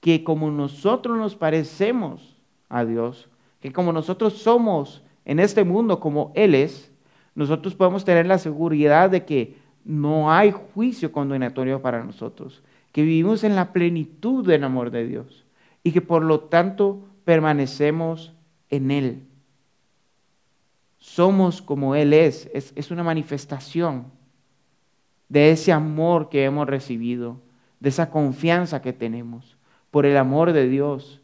que 0.00 0.24
como 0.24 0.50
nosotros 0.50 1.18
nos 1.18 1.34
parecemos 1.36 2.36
a 2.68 2.84
Dios, 2.84 3.28
que 3.60 3.72
como 3.72 3.92
nosotros 3.92 4.34
somos 4.34 5.02
en 5.24 5.40
este 5.40 5.64
mundo 5.64 6.00
como 6.00 6.32
Él 6.34 6.54
es, 6.54 6.90
nosotros 7.34 7.74
podemos 7.74 8.04
tener 8.04 8.26
la 8.26 8.38
seguridad 8.38 9.10
de 9.10 9.24
que 9.24 9.56
no 9.84 10.32
hay 10.32 10.52
juicio 10.52 11.12
condenatorio 11.12 11.82
para 11.82 12.04
nosotros, 12.04 12.62
que 12.92 13.02
vivimos 13.02 13.42
en 13.44 13.56
la 13.56 13.72
plenitud 13.72 14.46
del 14.46 14.64
amor 14.64 14.90
de 14.90 15.06
Dios 15.06 15.44
y 15.82 15.92
que 15.92 16.00
por 16.00 16.22
lo 16.22 16.40
tanto 16.40 17.00
permanecemos 17.24 18.32
en 18.70 18.90
Él 18.90 19.22
somos 21.02 21.60
como 21.60 21.96
Él 21.96 22.12
es. 22.12 22.48
es. 22.54 22.90
una 22.92 23.02
manifestación 23.02 24.04
de 25.32 25.50
ese 25.50 25.72
amor 25.72 26.28
que 26.28 26.44
hemos 26.44 26.66
recibido, 26.66 27.40
de 27.80 27.88
esa 27.88 28.10
confianza 28.10 28.82
que 28.82 28.92
tenemos 28.92 29.56
por 29.90 30.04
el 30.04 30.16
amor 30.16 30.52
de 30.52 30.68
Dios 30.68 31.20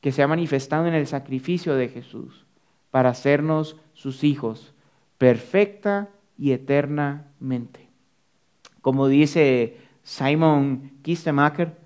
que 0.00 0.10
se 0.10 0.22
ha 0.22 0.28
manifestado 0.28 0.86
en 0.86 0.94
el 0.94 1.06
sacrificio 1.06 1.74
de 1.74 1.88
Jesús 1.88 2.44
para 2.90 3.10
hacernos 3.10 3.76
sus 3.94 4.24
hijos 4.24 4.74
perfecta 5.18 6.08
y 6.36 6.52
eternamente. 6.52 7.88
Como 8.80 9.06
dice 9.06 9.76
Simon 10.02 10.90
Kistemacher, 11.02 11.76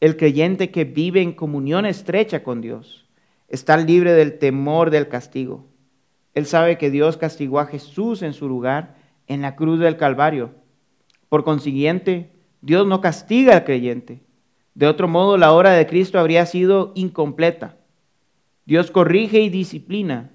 el 0.00 0.16
creyente 0.16 0.70
que 0.70 0.84
vive 0.84 1.20
en 1.22 1.32
comunión 1.32 1.86
estrecha 1.86 2.44
con 2.44 2.60
Dios 2.60 3.06
está 3.48 3.76
libre 3.76 4.12
del 4.12 4.38
temor 4.38 4.90
del 4.90 5.08
castigo 5.08 5.66
él 6.38 6.46
sabe 6.46 6.78
que 6.78 6.90
Dios 6.90 7.16
castigó 7.16 7.58
a 7.58 7.66
Jesús 7.66 8.22
en 8.22 8.32
su 8.32 8.48
lugar 8.48 8.94
en 9.26 9.42
la 9.42 9.56
cruz 9.56 9.80
del 9.80 9.96
Calvario. 9.96 10.52
Por 11.28 11.44
consiguiente, 11.44 12.32
Dios 12.60 12.86
no 12.86 13.00
castiga 13.00 13.54
al 13.54 13.64
creyente. 13.64 14.20
De 14.74 14.86
otro 14.86 15.08
modo, 15.08 15.36
la 15.36 15.52
obra 15.52 15.72
de 15.72 15.86
Cristo 15.86 16.18
habría 16.18 16.46
sido 16.46 16.92
incompleta. 16.94 17.76
Dios 18.64 18.90
corrige 18.90 19.40
y 19.40 19.48
disciplina, 19.48 20.30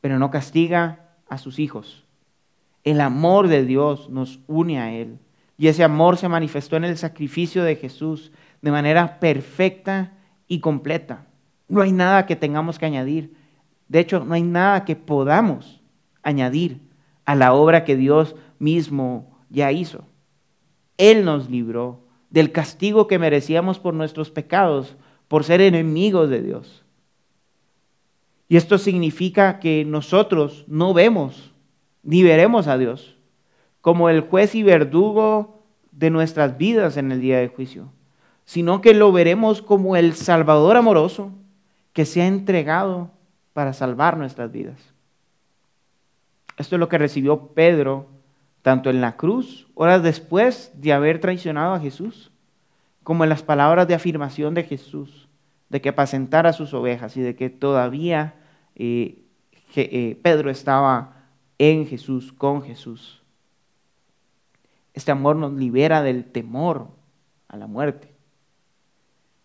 pero 0.00 0.18
no 0.18 0.30
castiga 0.30 1.14
a 1.28 1.38
sus 1.38 1.58
hijos. 1.58 2.04
El 2.84 3.00
amor 3.00 3.48
de 3.48 3.64
Dios 3.64 4.10
nos 4.10 4.40
une 4.46 4.78
a 4.80 4.92
Él. 4.92 5.18
Y 5.58 5.68
ese 5.68 5.82
amor 5.82 6.18
se 6.18 6.28
manifestó 6.28 6.76
en 6.76 6.84
el 6.84 6.96
sacrificio 6.98 7.64
de 7.64 7.76
Jesús 7.76 8.32
de 8.60 8.70
manera 8.70 9.18
perfecta 9.18 10.12
y 10.46 10.60
completa. 10.60 11.26
No 11.68 11.80
hay 11.80 11.92
nada 11.92 12.26
que 12.26 12.36
tengamos 12.36 12.78
que 12.78 12.86
añadir. 12.86 13.34
De 13.88 14.00
hecho, 14.00 14.24
no 14.24 14.34
hay 14.34 14.42
nada 14.42 14.84
que 14.84 14.96
podamos 14.96 15.80
añadir 16.22 16.80
a 17.24 17.34
la 17.34 17.54
obra 17.54 17.84
que 17.84 17.96
Dios 17.96 18.36
mismo 18.58 19.38
ya 19.48 19.72
hizo. 19.72 20.04
Él 20.98 21.24
nos 21.24 21.50
libró 21.50 22.00
del 22.30 22.52
castigo 22.52 23.06
que 23.06 23.18
merecíamos 23.18 23.78
por 23.78 23.94
nuestros 23.94 24.30
pecados, 24.30 24.96
por 25.28 25.44
ser 25.44 25.60
enemigos 25.60 26.30
de 26.30 26.42
Dios. 26.42 26.84
Y 28.48 28.56
esto 28.56 28.78
significa 28.78 29.58
que 29.58 29.84
nosotros 29.84 30.64
no 30.68 30.94
vemos 30.94 31.52
ni 32.02 32.22
veremos 32.22 32.68
a 32.68 32.78
Dios 32.78 33.16
como 33.80 34.08
el 34.08 34.20
juez 34.20 34.54
y 34.54 34.62
verdugo 34.62 35.62
de 35.92 36.10
nuestras 36.10 36.58
vidas 36.58 36.96
en 36.96 37.12
el 37.12 37.20
día 37.20 37.38
de 37.38 37.48
juicio, 37.48 37.92
sino 38.44 38.80
que 38.80 38.94
lo 38.94 39.12
veremos 39.12 39.62
como 39.62 39.96
el 39.96 40.14
Salvador 40.14 40.76
amoroso 40.76 41.30
que 41.92 42.04
se 42.04 42.20
ha 42.20 42.26
entregado 42.26 43.10
para 43.52 43.72
salvar 43.72 44.16
nuestras 44.18 44.52
vidas. 44.52 44.78
Esto 46.58 46.76
es 46.76 46.80
lo 46.80 46.88
que 46.88 46.98
recibió 46.98 47.48
Pedro 47.54 48.06
tanto 48.66 48.90
en 48.90 49.00
la 49.00 49.16
cruz, 49.16 49.68
horas 49.76 50.02
después 50.02 50.72
de 50.74 50.92
haber 50.92 51.20
traicionado 51.20 51.74
a 51.74 51.78
Jesús, 51.78 52.32
como 53.04 53.22
en 53.22 53.30
las 53.30 53.44
palabras 53.44 53.86
de 53.86 53.94
afirmación 53.94 54.54
de 54.54 54.64
Jesús, 54.64 55.28
de 55.68 55.80
que 55.80 55.90
apacentara 55.90 56.52
sus 56.52 56.74
ovejas 56.74 57.16
y 57.16 57.20
de 57.20 57.36
que 57.36 57.48
todavía 57.48 58.34
eh, 58.74 59.22
eh, 59.76 60.18
Pedro 60.20 60.50
estaba 60.50 61.28
en 61.58 61.86
Jesús, 61.86 62.32
con 62.32 62.62
Jesús. 62.62 63.22
Este 64.94 65.12
amor 65.12 65.36
nos 65.36 65.52
libera 65.52 66.02
del 66.02 66.24
temor 66.24 66.88
a 67.46 67.56
la 67.56 67.68
muerte, 67.68 68.10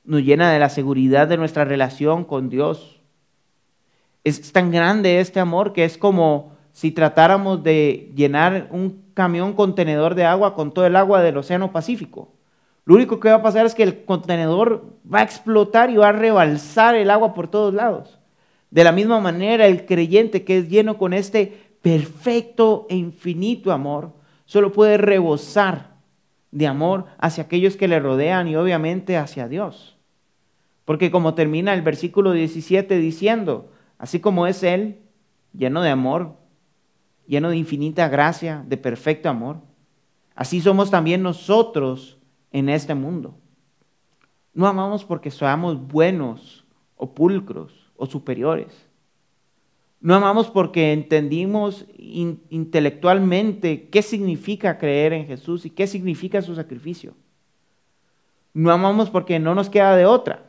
nos 0.04 0.24
llena 0.24 0.52
de 0.52 0.58
la 0.58 0.70
seguridad 0.70 1.28
de 1.28 1.38
nuestra 1.38 1.64
relación 1.64 2.24
con 2.26 2.50
Dios 2.50 3.02
es 4.24 4.52
tan 4.52 4.72
grande 4.72 5.20
este 5.20 5.40
amor 5.40 5.74
que 5.74 5.84
es 5.84 5.98
como 5.98 6.54
si 6.74 6.92
tratáramos 6.92 7.64
de 7.64 8.12
llenar 8.16 8.68
un 8.72 9.11
camión 9.14 9.54
contenedor 9.54 10.16
de 10.16 10.26
agua 10.26 10.56
con 10.56 10.72
todo 10.72 10.86
el 10.86 10.96
agua 10.96 11.22
del 11.22 11.38
Océano 11.38 11.72
Pacífico. 11.72 12.34
Lo 12.86 12.96
único 12.96 13.20
que 13.20 13.30
va 13.30 13.36
a 13.36 13.42
pasar 13.44 13.66
es 13.66 13.76
que 13.76 13.84
el 13.84 14.06
contenedor 14.06 14.86
va 15.12 15.20
a 15.20 15.24
explotar 15.24 15.90
y 15.90 15.98
va 15.98 16.10
a 16.10 16.14
rebalsar 16.14 16.96
el 16.96 17.10
agua 17.10 17.34
por 17.34 17.48
todos 17.48 17.74
lados. 17.74 18.20
De 18.72 18.84
la 18.84 18.92
misma 18.92 19.20
manera, 19.20 19.68
el 19.68 19.86
creyente 19.86 20.44
que 20.44 20.58
es 20.58 20.70
lleno 20.70 20.98
con 20.98 21.14
este 21.14 21.72
perfecto 21.82 22.88
e 22.90 22.96
infinito 22.96 23.72
amor, 23.72 24.14
solo 24.46 24.72
puede 24.72 24.98
rebosar 24.98 25.92
de 26.52 26.68
amor 26.68 27.06
hacia 27.18 27.44
aquellos 27.44 27.76
que 27.76 27.88
le 27.88 28.00
rodean 28.00 28.48
y 28.48 28.56
obviamente 28.56 29.18
hacia 29.18 29.48
Dios. 29.48 29.98
Porque 30.86 31.12
como 31.12 31.34
termina 31.34 31.74
el 31.74 31.82
versículo 31.82 32.32
17 32.34 32.98
diciendo, 32.98 33.70
Así 34.02 34.20
como 34.20 34.48
es 34.48 34.64
Él, 34.64 34.98
lleno 35.54 35.84
de 35.84 35.92
amor, 35.92 36.38
lleno 37.28 37.50
de 37.50 37.58
infinita 37.58 38.10
gracia, 38.10 38.64
de 38.68 38.78
perfecto 38.78 39.30
amor, 39.30 39.58
así 40.36 40.62
somos 40.62 40.90
también 40.90 41.24
nosotros 41.24 42.18
en 42.52 42.70
este 42.70 42.96
mundo. 42.96 43.36
No 44.54 44.68
amamos 44.68 45.06
porque 45.06 45.32
seamos 45.32 45.88
buenos 45.88 46.66
o 46.98 47.14
pulcros 47.14 47.92
o 47.96 48.06
superiores. 48.06 48.88
No 50.02 50.16
amamos 50.16 50.50
porque 50.50 50.94
entendimos 50.94 51.86
intelectualmente 51.98 53.88
qué 53.90 54.02
significa 54.02 54.80
creer 54.80 55.14
en 55.14 55.28
Jesús 55.28 55.66
y 55.66 55.70
qué 55.70 55.86
significa 55.86 56.42
su 56.42 56.56
sacrificio. 56.56 57.14
No 58.54 58.72
amamos 58.72 59.10
porque 59.10 59.40
no 59.40 59.54
nos 59.54 59.70
queda 59.70 59.96
de 59.96 60.06
otra. 60.06 60.44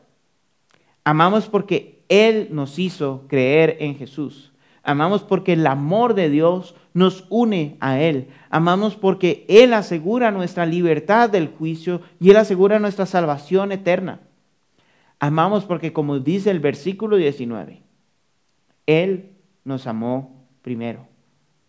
Amamos 1.05 1.49
porque 1.49 2.03
él 2.09 2.49
nos 2.51 2.79
hizo 2.79 3.25
creer 3.29 3.77
en 3.81 3.97
Jesús. 3.97 4.52
Amamos 4.85 5.23
porque 5.23 5.53
el 5.53 5.67
amor 5.67 6.15
de 6.15 6.29
Dios 6.29 6.75
nos 6.93 7.27
une 7.31 7.77
a 7.81 8.01
Él. 8.01 8.29
Amamos 8.51 8.97
porque 8.97 9.45
Él 9.49 9.73
asegura 9.75 10.31
nuestra 10.31 10.67
libertad 10.67 11.31
del 11.31 11.49
juicio 11.49 12.01
y 12.19 12.31
Él 12.31 12.37
asegura 12.37 12.79
nuestra 12.79 13.07
salvación 13.07 13.71
eterna. 13.73 14.21
Amamos 15.21 15.65
porque, 15.65 15.93
como 15.93 16.19
dice 16.19 16.51
el 16.51 16.59
versículo 16.59 17.17
19, 17.17 17.81
Él 18.87 19.31
nos 19.65 19.87
amó 19.87 20.47
primero. 20.63 21.07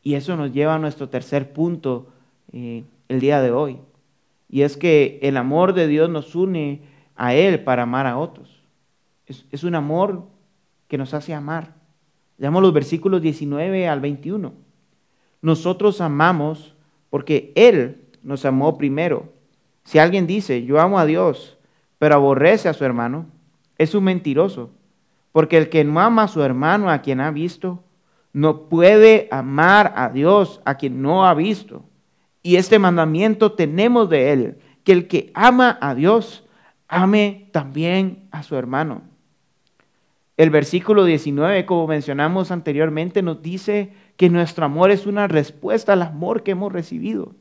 Y 0.01 0.15
eso 0.15 0.35
nos 0.35 0.51
lleva 0.51 0.75
a 0.75 0.79
nuestro 0.79 1.09
tercer 1.09 1.53
punto 1.53 2.07
eh, 2.51 2.83
el 3.09 3.19
día 3.19 3.41
de 3.41 3.51
hoy. 3.51 3.77
Y 4.49 4.63
es 4.63 4.75
que 4.75 5.19
el 5.21 5.37
amor 5.37 5.73
de 5.73 5.87
Dios 5.87 6.09
nos 6.09 6.35
une 6.35 6.81
a 7.15 7.35
Él 7.35 7.63
para 7.63 7.83
amar 7.83 8.07
a 8.07 8.17
otros. 8.17 8.63
Es, 9.27 9.45
es 9.51 9.63
un 9.63 9.75
amor 9.75 10.25
que 10.87 10.97
nos 10.97 11.13
hace 11.13 11.33
amar. 11.33 11.82
Leamos 12.43 12.61
los 12.61 12.73
versículos 12.73 13.21
19 13.21 13.87
al 13.87 14.01
21. 14.01 14.51
Nosotros 15.41 16.01
amamos 16.01 16.75
porque 17.09 17.53
Él 17.55 18.01
nos 18.21 18.43
amó 18.43 18.77
primero. 18.77 19.31
Si 19.85 19.97
alguien 19.97 20.27
dice, 20.27 20.65
yo 20.65 20.81
amo 20.81 20.99
a 20.99 21.05
Dios, 21.05 21.57
pero 21.99 22.15
aborrece 22.15 22.67
a 22.67 22.73
su 22.73 22.83
hermano, 22.83 23.27
es 23.77 23.95
un 23.95 24.03
mentiroso. 24.03 24.71
Porque 25.31 25.55
el 25.55 25.69
que 25.69 25.85
no 25.85 26.01
ama 26.01 26.23
a 26.23 26.27
su 26.27 26.43
hermano, 26.43 26.89
a 26.89 27.01
quien 27.01 27.21
ha 27.21 27.31
visto, 27.31 27.81
no 28.33 28.67
puede 28.67 29.29
amar 29.31 29.93
a 29.95 30.09
Dios, 30.09 30.59
a 30.65 30.75
quien 30.75 31.01
no 31.01 31.25
ha 31.25 31.33
visto. 31.33 31.85
Y 32.41 32.57
este 32.57 32.77
mandamiento 32.77 33.53
tenemos 33.53 34.09
de 34.09 34.33
Él, 34.33 34.57
que 34.83 34.91
el 34.91 35.07
que 35.07 35.31
ama 35.33 35.77
a 35.79 35.95
Dios, 35.95 36.43
ame 36.89 37.47
también 37.53 38.27
a 38.31 38.43
su 38.43 38.57
hermano. 38.57 39.12
El 40.35 40.49
versículo 40.49 41.05
19, 41.05 41.65
como 41.65 41.87
mencionamos 41.87 42.49
anteriormente, 42.51 43.21
nos 43.21 43.41
dice 43.41 43.93
que 44.17 44.29
nuestro 44.29 44.65
amor 44.65 44.89
es 44.89 45.05
una 45.05 45.27
respuesta 45.27 45.93
al 45.93 46.01
amor 46.01 46.43
que 46.43 46.51
hemos 46.51 46.73
recibido. 46.73 47.33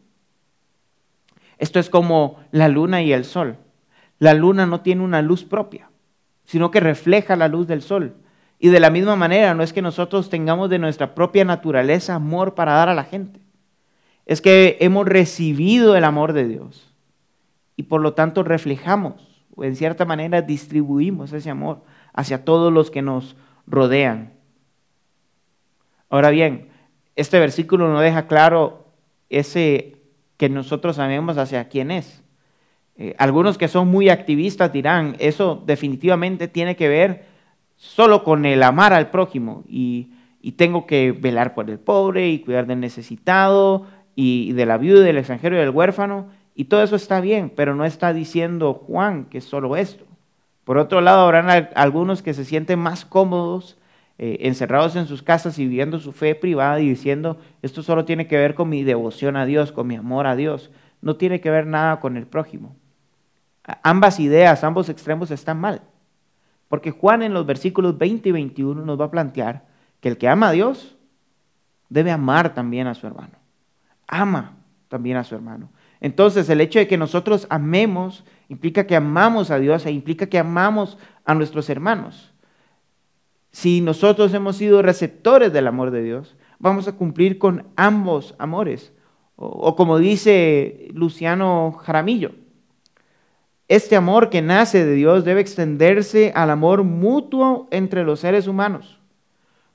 Esto 1.59 1.79
es 1.79 1.89
como 1.89 2.39
la 2.51 2.69
luna 2.69 3.03
y 3.03 3.13
el 3.13 3.25
sol. 3.25 3.57
La 4.19 4.35
luna 4.35 4.67
no 4.67 4.83
tiene 4.83 5.03
una 5.03 5.23
luz 5.23 5.45
propia, 5.45 5.91
sino 6.45 6.71
que 6.71 6.81
refleja 6.81 7.35
la 7.35 7.49
luz 7.49 7.67
del 7.67 7.83
sol. 7.83 8.15
Y 8.59 8.69
de 8.69 8.79
la 8.79 8.91
misma 8.91 9.17
manera, 9.17 9.55
no 9.55 9.63
es 9.63 9.73
que 9.73 9.83
nosotros 9.83 10.29
tengamos 10.29 10.69
de 10.71 10.79
nuestra 10.79 11.15
propia 11.15 11.45
naturaleza 11.45 12.15
amor 12.15 12.55
para 12.55 12.75
dar 12.75 12.89
a 12.89 12.95
la 12.95 13.05
gente. 13.05 13.41
Es 14.27 14.41
que 14.41 14.77
hemos 14.81 15.07
recibido 15.07 15.97
el 15.97 16.05
amor 16.05 16.33
de 16.33 16.47
Dios 16.47 16.93
y 17.75 17.85
por 17.85 18.01
lo 18.01 18.13
tanto 18.13 18.45
reflejamos 18.45 19.45
o 19.55 19.65
en 19.65 19.77
cierta 19.77 20.05
manera 20.05 20.43
distribuimos 20.43 21.33
ese 21.33 21.51
amor 21.51 21.83
hacia 22.13 22.45
todos 22.45 22.73
los 22.73 22.91
que 22.91 23.03
nos 23.03 23.37
rodean. 23.67 24.33
Ahora 26.11 26.31
bien, 26.31 26.69
este 27.17 27.39
versículo 27.39 27.89
no 27.89 28.01
deja 28.01 28.27
claro 28.27 28.87
ese 29.31 29.97
que 30.37 30.49
nosotros 30.49 30.97
sabemos 30.97 31.39
hacia 31.39 31.69
quién 31.69 31.91
es. 31.91 32.23
Eh, 32.97 33.15
algunos 33.19 33.57
que 33.57 33.69
son 33.69 33.89
muy 33.89 34.09
activistas 34.09 34.73
dirán, 34.73 35.17
eso 35.19 35.63
definitivamente 35.67 36.49
tiene 36.49 36.77
que 36.77 36.89
ver 36.89 37.25
solo 37.77 38.25
con 38.25 38.45
el 38.45 38.63
amar 38.63 38.93
al 38.93 39.11
prójimo 39.11 39.65
y, 39.67 40.13
y 40.43 40.53
tengo 40.53 40.87
que 40.87 41.13
velar 41.13 41.55
por 41.55 41.71
el 41.71 41.79
pobre 41.79 42.29
y 42.29 42.41
cuidar 42.41 42.67
del 42.67 42.81
necesitado 42.81 43.87
y, 44.15 44.53
de 44.53 44.67
la 44.67 44.77
viuda, 44.77 45.05
del 45.05 45.19
extranjero 45.19 45.57
y 45.57 45.61
del 45.61 45.71
huérfano. 45.71 46.29
Y 46.55 46.65
todo 46.65 46.83
eso 46.83 46.97
está 46.97 47.21
bien, 47.21 47.51
pero 47.55 47.75
no 47.75 47.85
está 47.85 48.13
diciendo 48.13 48.75
Juan 48.75 49.27
que 49.27 49.39
es 49.39 49.45
solo 49.45 49.77
esto. 49.77 50.05
Por 50.65 50.79
otro 50.79 51.01
lado, 51.01 51.23
habrán 51.23 51.71
algunos 51.75 52.23
que 52.23 52.35
se 52.35 52.45
sienten 52.45 52.79
más 52.79 53.05
cómodos 53.05 53.79
eh, 54.19 54.47
encerrados 54.47 54.95
en 54.95 55.07
sus 55.07 55.23
casas 55.23 55.59
y 55.59 55.65
viviendo 55.65 55.99
su 55.99 56.13
fe 56.13 56.35
privada 56.35 56.79
y 56.81 56.89
diciendo, 56.89 57.39
esto 57.63 57.83
solo 57.83 58.05
tiene 58.05 58.29
que 58.29 58.37
ver 58.37 58.55
con 58.55 58.69
mi 58.69 58.85
devoción 58.85 59.37
a 59.37 59.47
Dios, 59.47 59.73
con 59.73 59.87
mi 59.87 59.97
amor 59.97 60.27
a 60.27 60.37
Dios, 60.37 60.71
no 61.01 61.17
tiene 61.17 61.41
que 61.41 61.51
ver 61.51 61.67
nada 61.67 61.99
con 61.99 62.17
el 62.17 62.27
prójimo. 62.27 62.77
Ambas 63.83 64.21
ideas, 64.21 64.63
ambos 64.65 64.89
extremos 64.89 65.31
están 65.31 65.59
mal, 65.59 65.83
porque 66.69 66.91
Juan 66.91 67.23
en 67.23 67.35
los 67.35 67.47
versículos 67.47 67.99
20 67.99 68.29
y 68.29 68.33
21 68.33 68.85
nos 68.85 69.01
va 69.01 69.07
a 69.07 69.11
plantear 69.11 69.65
que 70.01 70.09
el 70.09 70.19
que 70.19 70.29
ama 70.29 70.49
a 70.49 70.53
Dios 70.53 70.97
debe 71.89 72.13
amar 72.13 72.55
también 72.55 72.87
a 72.87 72.95
su 72.95 73.07
hermano, 73.07 73.35
ama 74.07 74.57
también 74.89 75.17
a 75.17 75.25
su 75.25 75.35
hermano. 75.35 75.71
Entonces, 76.03 76.51
el 76.51 76.61
hecho 76.61 76.81
de 76.81 76.89
que 76.89 76.99
nosotros 76.99 77.47
amemos 77.49 78.25
implica 78.49 78.89
que 78.89 78.97
amamos 78.97 79.53
a 79.53 79.61
Dios 79.61 79.87
e 79.87 79.93
implica 79.93 80.27
que 80.27 80.37
amamos 80.41 80.99
a 81.25 81.33
nuestros 81.33 81.71
hermanos. 81.71 82.33
Si 83.53 83.81
nosotros 83.81 84.35
hemos 84.35 84.57
sido 84.57 84.83
receptores 84.83 85.53
del 85.53 85.69
amor 85.69 85.93
de 85.93 86.03
Dios, 86.03 86.37
vamos 86.59 86.89
a 86.89 86.97
cumplir 86.97 87.39
con 87.39 87.69
ambos 87.77 88.35
amores. 88.39 88.93
O, 89.37 89.77
como 89.77 89.99
dice 89.99 90.89
Luciano 90.93 91.71
Jaramillo, 91.71 92.33
este 93.69 93.95
amor 93.95 94.29
que 94.29 94.43
nace 94.43 94.85
de 94.85 94.95
Dios 94.95 95.25
debe 95.25 95.41
extenderse 95.41 96.33
al 96.35 96.51
amor 96.51 96.83
mutuo 96.83 97.69
entre 97.71 98.03
los 98.03 98.19
seres 98.19 98.49
humanos. 98.49 98.99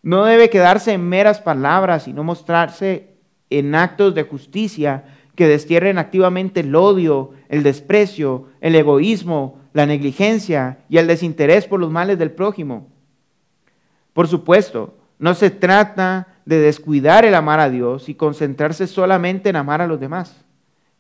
No 0.02 0.26
debe 0.26 0.50
quedarse 0.50 0.92
en 0.92 1.08
meras 1.08 1.40
palabras, 1.40 2.04
sino 2.04 2.26
mostrarse 2.26 3.16
en 3.50 3.76
actos 3.76 4.14
de 4.14 4.24
justicia 4.24 5.17
que 5.38 5.48
destierren 5.48 6.00
activamente 6.00 6.62
el 6.62 6.76
odio, 6.76 7.30
el 7.48 7.62
desprecio, 7.62 8.48
el 8.60 8.74
egoísmo, 8.74 9.60
la 9.72 9.86
negligencia 9.86 10.80
y 10.90 10.98
el 10.98 11.06
desinterés 11.06 11.68
por 11.68 11.80
los 11.80 11.92
males 11.92 12.18
del 12.18 12.32
prójimo. 12.32 12.88
Por 14.14 14.28
supuesto, 14.28 14.98
no 15.20 15.36
se 15.36 15.52
trata 15.52 16.40
de 16.46 16.58
descuidar 16.58 17.24
el 17.24 17.36
amar 17.36 17.60
a 17.60 17.70
Dios 17.70 18.10
y 18.10 18.16
concentrarse 18.16 18.88
solamente 18.88 19.50
en 19.50 19.58
amar 19.58 19.80
a 19.80 19.86
los 19.86 20.00
demás. 20.00 20.44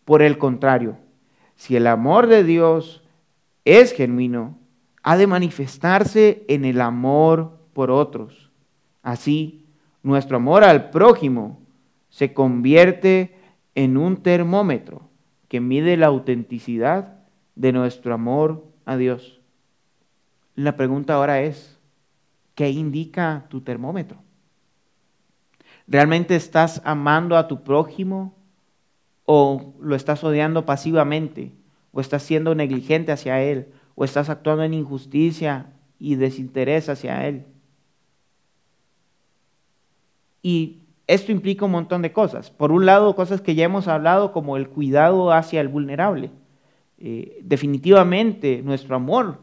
Por 0.05 0.21
el 0.21 0.37
contrario, 0.37 0.97
si 1.55 1.75
el 1.75 1.87
amor 1.87 2.27
de 2.27 2.43
Dios 2.43 3.03
es 3.65 3.91
genuino, 3.91 4.59
ha 5.01 5.17
de 5.17 5.25
manifestarse 5.25 6.45
en 6.47 6.63
el 6.63 6.79
amor 6.79 7.57
por 7.73 7.89
otros. 7.89 8.51
Así, 9.01 9.65
nuestro 10.03 10.37
amor 10.37 10.63
al 10.63 10.91
prójimo 10.91 11.59
se 12.09 12.33
convierte 12.33 13.36
en 13.77 13.95
un 13.95 14.17
termómetro 14.17 15.07
que 15.49 15.61
mide 15.61 15.97
la 15.97 16.07
autenticidad 16.07 17.19
de 17.53 17.71
nuestro 17.71 18.15
amor 18.15 18.65
a 18.85 18.97
Dios. 18.97 19.39
La 20.55 20.75
pregunta 20.75 21.13
ahora 21.13 21.43
es, 21.43 21.77
¿qué 22.55 22.71
indica 22.71 23.45
tu 23.49 23.61
termómetro? 23.61 24.17
¿Realmente 25.85 26.35
estás 26.35 26.81
amando 26.85 27.37
a 27.37 27.47
tu 27.47 27.63
prójimo 27.63 28.35
o 29.25 29.75
lo 29.79 29.95
estás 29.95 30.23
odiando 30.23 30.65
pasivamente 30.65 31.53
o 31.91 32.01
estás 32.01 32.23
siendo 32.23 32.55
negligente 32.55 33.11
hacia 33.11 33.43
él 33.43 33.71
o 33.93 34.05
estás 34.05 34.31
actuando 34.31 34.63
en 34.63 34.73
injusticia 34.73 35.67
y 35.99 36.15
desinterés 36.15 36.89
hacia 36.89 37.27
él? 37.27 37.45
Y 40.41 40.86
esto 41.07 41.31
implica 41.31 41.65
un 41.65 41.71
montón 41.71 42.01
de 42.01 42.11
cosas. 42.11 42.51
Por 42.51 42.71
un 42.71 42.85
lado, 42.85 43.15
cosas 43.15 43.41
que 43.41 43.55
ya 43.55 43.65
hemos 43.65 43.87
hablado 43.87 44.33
como 44.33 44.57
el 44.57 44.67
cuidado 44.67 45.31
hacia 45.31 45.61
el 45.61 45.69
vulnerable. 45.69 46.31
Eh, 46.99 47.39
definitivamente 47.43 48.61
nuestro 48.63 48.95
amor 48.95 49.39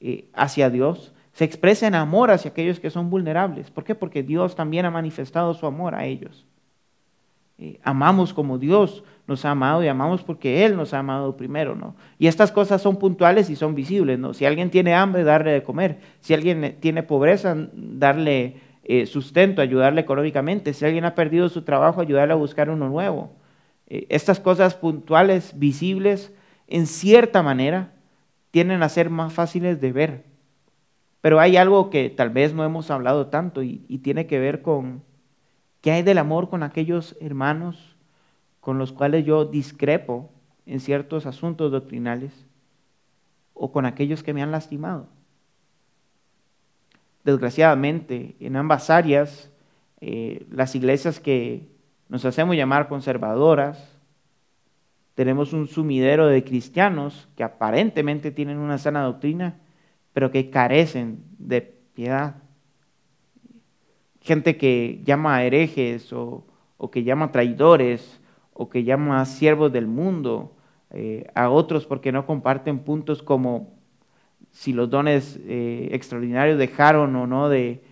eh, 0.00 0.28
hacia 0.32 0.70
Dios 0.70 1.12
se 1.32 1.44
expresa 1.44 1.88
en 1.88 1.96
amor 1.96 2.30
hacia 2.30 2.52
aquellos 2.52 2.80
que 2.80 2.90
son 2.90 3.10
vulnerables. 3.10 3.70
¿Por 3.70 3.84
qué? 3.84 3.94
Porque 3.94 4.22
Dios 4.22 4.54
también 4.54 4.86
ha 4.86 4.90
manifestado 4.90 5.52
su 5.52 5.66
amor 5.66 5.94
a 5.94 6.06
ellos. 6.06 6.46
Eh, 7.58 7.80
amamos 7.82 8.32
como 8.32 8.58
Dios 8.58 9.04
nos 9.26 9.44
ha 9.44 9.50
amado 9.50 9.82
y 9.84 9.88
amamos 9.88 10.22
porque 10.22 10.64
Él 10.64 10.76
nos 10.76 10.94
ha 10.94 11.00
amado 11.00 11.36
primero, 11.36 11.74
¿no? 11.74 11.96
Y 12.18 12.26
estas 12.28 12.50
cosas 12.50 12.82
son 12.82 12.96
puntuales 12.96 13.50
y 13.50 13.56
son 13.56 13.74
visibles, 13.74 14.18
¿no? 14.18 14.34
Si 14.34 14.44
alguien 14.44 14.70
tiene 14.70 14.94
hambre, 14.94 15.24
darle 15.24 15.52
de 15.52 15.62
comer. 15.62 15.98
Si 16.20 16.34
alguien 16.34 16.76
tiene 16.80 17.02
pobreza, 17.02 17.56
darle 17.72 18.56
eh, 18.84 19.06
sustento, 19.06 19.62
ayudarle 19.62 20.02
económicamente. 20.02 20.74
Si 20.74 20.84
alguien 20.84 21.06
ha 21.06 21.14
perdido 21.14 21.48
su 21.48 21.62
trabajo, 21.62 22.00
ayudarle 22.00 22.34
a 22.34 22.36
buscar 22.36 22.68
uno 22.68 22.88
nuevo. 22.88 23.32
Eh, 23.86 24.06
estas 24.10 24.40
cosas 24.40 24.74
puntuales, 24.74 25.58
visibles, 25.58 26.32
en 26.66 26.86
cierta 26.86 27.42
manera, 27.42 27.92
tienden 28.50 28.82
a 28.82 28.88
ser 28.90 29.08
más 29.08 29.32
fáciles 29.32 29.80
de 29.80 29.92
ver. 29.92 30.24
Pero 31.22 31.40
hay 31.40 31.56
algo 31.56 31.88
que 31.88 32.10
tal 32.10 32.28
vez 32.28 32.52
no 32.52 32.64
hemos 32.64 32.90
hablado 32.90 33.28
tanto 33.28 33.62
y, 33.62 33.86
y 33.88 33.98
tiene 33.98 34.26
que 34.26 34.38
ver 34.38 34.60
con 34.60 35.02
qué 35.80 35.92
hay 35.92 36.02
del 36.02 36.18
amor 36.18 36.50
con 36.50 36.62
aquellos 36.62 37.16
hermanos 37.20 37.96
con 38.60 38.78
los 38.78 38.92
cuales 38.92 39.24
yo 39.24 39.44
discrepo 39.44 40.30
en 40.66 40.80
ciertos 40.80 41.26
asuntos 41.26 41.72
doctrinales 41.72 42.46
o 43.54 43.72
con 43.72 43.86
aquellos 43.86 44.22
que 44.22 44.34
me 44.34 44.42
han 44.42 44.50
lastimado 44.50 45.08
desgraciadamente, 47.24 48.36
en 48.38 48.56
ambas 48.56 48.90
áreas, 48.90 49.50
eh, 50.00 50.46
las 50.50 50.74
iglesias 50.74 51.18
que 51.18 51.66
nos 52.08 52.24
hacemos 52.24 52.54
llamar 52.54 52.88
conservadoras, 52.88 53.94
tenemos 55.14 55.52
un 55.52 55.66
sumidero 55.66 56.26
de 56.26 56.44
cristianos 56.44 57.28
que 57.36 57.44
aparentemente 57.44 58.30
tienen 58.30 58.58
una 58.58 58.78
sana 58.78 59.02
doctrina, 59.02 59.60
pero 60.12 60.30
que 60.30 60.50
carecen 60.50 61.24
de 61.38 61.62
piedad. 61.62 62.36
Gente 64.20 64.56
que 64.56 65.00
llama 65.04 65.36
a 65.36 65.44
herejes 65.44 66.12
o, 66.12 66.44
que 66.92 67.04
llama 67.04 67.32
traidores 67.32 68.20
o 68.52 68.68
que 68.68 68.84
llama 68.84 69.20
a 69.20 69.24
siervos 69.24 69.72
del 69.72 69.86
mundo, 69.86 70.54
eh, 70.90 71.30
a 71.34 71.48
otros 71.48 71.86
porque 71.86 72.12
no 72.12 72.26
comparten 72.26 72.80
puntos 72.80 73.22
como 73.22 73.73
si 74.54 74.72
los 74.72 74.88
dones 74.88 75.38
eh, 75.46 75.88
extraordinarios 75.90 76.56
dejaron 76.56 77.14
o 77.16 77.26
no 77.26 77.48
de, 77.48 77.82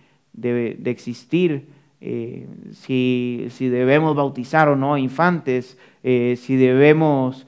existir, 0.85 1.67
eh, 1.99 2.47
si, 2.71 3.49
debemos 3.59 4.15
bautizar 4.15 4.69
o 4.69 4.75
no 4.77 4.97
infantes, 4.97 5.77
eh, 6.03 6.35
si 6.41 6.55
debemos 6.55 7.45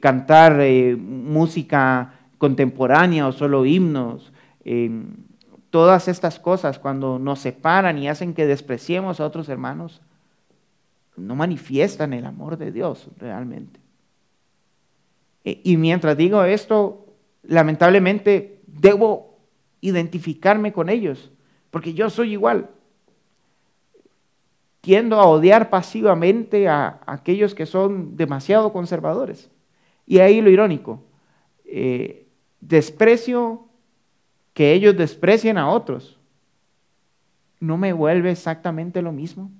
cantar 0.00 0.62
música 0.98 2.14
contemporánea 2.38 3.26
o 3.26 3.32
solo 3.32 3.66
himnos. 3.66 4.32
todas 5.70 6.08
estas 6.08 6.38
cosas 6.38 6.78
cuando 6.78 7.18
nos 7.18 7.40
separan 7.40 7.98
y 7.98 8.08
hacen 8.08 8.32
que 8.32 8.46
despreciemos 8.46 9.20
a 9.20 9.26
otros 9.26 9.48
hermanos, 9.48 10.00
no 11.16 11.34
manifiestan 11.36 12.14
el 12.14 12.24
amor 12.24 12.56
de 12.56 12.72
Dios 12.72 13.08
realmente. 13.18 13.78
Y 15.44 15.76
mientras 15.76 16.16
digo 16.16 16.42
esto, 16.44 17.06
lamentablemente 17.42 18.55
debo 18.80 19.38
identificarme 19.80 20.72
con 20.72 20.88
ellos, 20.88 21.30
porque 21.70 21.94
yo 21.94 22.10
soy 22.10 22.32
igual. 22.32 22.70
Tiendo 24.80 25.20
a 25.20 25.26
odiar 25.26 25.70
pasivamente 25.70 26.68
a, 26.68 27.00
aquellos 27.06 27.54
que 27.54 27.66
son 27.66 28.16
demasiado 28.16 28.72
conservadores. 28.72 29.50
Y 30.06 30.18
ahí 30.18 30.40
lo 30.40 30.50
irónico, 30.50 31.02
eh, 31.64 32.28
desprecio 32.60 33.66
que 34.54 34.72
ellos 34.72 34.96
desprecien 34.96 35.58
a 35.58 35.68
otros, 35.68 36.18
¿no 37.58 37.76
me 37.76 37.92
vuelve 37.92 38.30
exactamente 38.30 39.02
lo 39.02 39.12
mismo? 39.12 39.50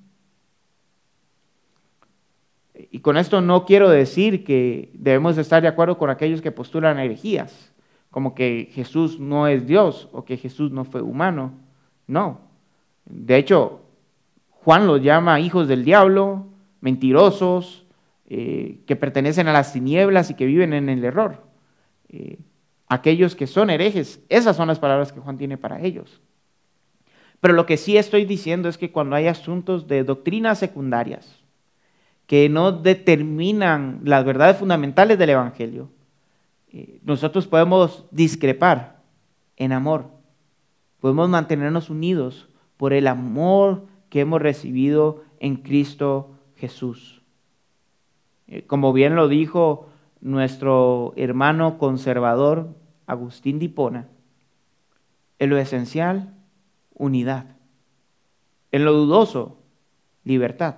Y 2.90 3.00
con 3.00 3.16
esto 3.16 3.40
no 3.40 3.64
quiero 3.64 3.88
decir 3.90 4.44
que 4.44 4.90
debemos 4.94 5.36
estar 5.38 5.62
de 5.62 5.68
acuerdo 5.68 5.98
con 5.98 6.10
aquellos 6.10 6.40
que 6.40 6.52
postulan 6.52 6.98
herejías, 6.98 7.72
como 8.10 8.34
que 8.34 8.70
Jesús 8.72 9.20
no 9.20 9.46
es 9.46 9.66
Dios 9.66 10.08
o 10.12 10.24
que 10.24 10.36
Jesús 10.36 10.72
no 10.72 10.84
fue 10.84 11.02
humano. 11.02 11.52
No. 12.06 12.40
De 13.04 13.36
hecho, 13.36 13.82
Juan 14.48 14.86
los 14.86 15.02
llama 15.02 15.40
hijos 15.40 15.68
del 15.68 15.84
diablo, 15.84 16.46
mentirosos, 16.80 17.86
eh, 18.28 18.80
que 18.86 18.96
pertenecen 18.96 19.48
a 19.48 19.52
las 19.52 19.72
tinieblas 19.72 20.30
y 20.30 20.34
que 20.34 20.46
viven 20.46 20.72
en 20.72 20.88
el 20.88 21.04
error. 21.04 21.44
Eh, 22.08 22.38
aquellos 22.88 23.36
que 23.36 23.46
son 23.46 23.70
herejes, 23.70 24.20
esas 24.28 24.56
son 24.56 24.68
las 24.68 24.78
palabras 24.78 25.12
que 25.12 25.20
Juan 25.20 25.38
tiene 25.38 25.56
para 25.56 25.80
ellos. 25.80 26.20
Pero 27.40 27.54
lo 27.54 27.66
que 27.66 27.76
sí 27.76 27.96
estoy 27.96 28.24
diciendo 28.24 28.68
es 28.68 28.78
que 28.78 28.90
cuando 28.90 29.14
hay 29.14 29.28
asuntos 29.28 29.86
de 29.86 30.04
doctrinas 30.04 30.58
secundarias 30.58 31.44
que 32.26 32.48
no 32.48 32.72
determinan 32.72 34.00
las 34.04 34.24
verdades 34.24 34.56
fundamentales 34.56 35.18
del 35.18 35.30
Evangelio, 35.30 35.90
eh, 36.76 37.00
nosotros 37.04 37.46
podemos 37.46 38.04
discrepar 38.10 39.02
en 39.56 39.72
amor, 39.72 40.10
podemos 41.00 41.26
mantenernos 41.30 41.88
unidos 41.88 42.50
por 42.76 42.92
el 42.92 43.06
amor 43.06 43.86
que 44.10 44.20
hemos 44.20 44.42
recibido 44.42 45.24
en 45.40 45.56
Cristo 45.56 46.34
Jesús. 46.56 47.22
Eh, 48.46 48.66
como 48.66 48.92
bien 48.92 49.16
lo 49.16 49.26
dijo 49.26 49.88
nuestro 50.20 51.14
hermano 51.16 51.78
conservador 51.78 52.76
Agustín 53.06 53.58
Dipona, 53.58 54.08
en 55.38 55.48
lo 55.48 55.56
esencial, 55.56 56.34
unidad. 56.92 57.56
En 58.70 58.84
lo 58.84 58.92
dudoso, 58.92 59.62
libertad. 60.24 60.74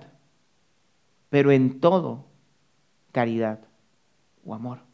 Pero 1.28 1.50
en 1.50 1.80
todo, 1.80 2.26
caridad 3.10 3.58
o 4.44 4.54
amor. 4.54 4.87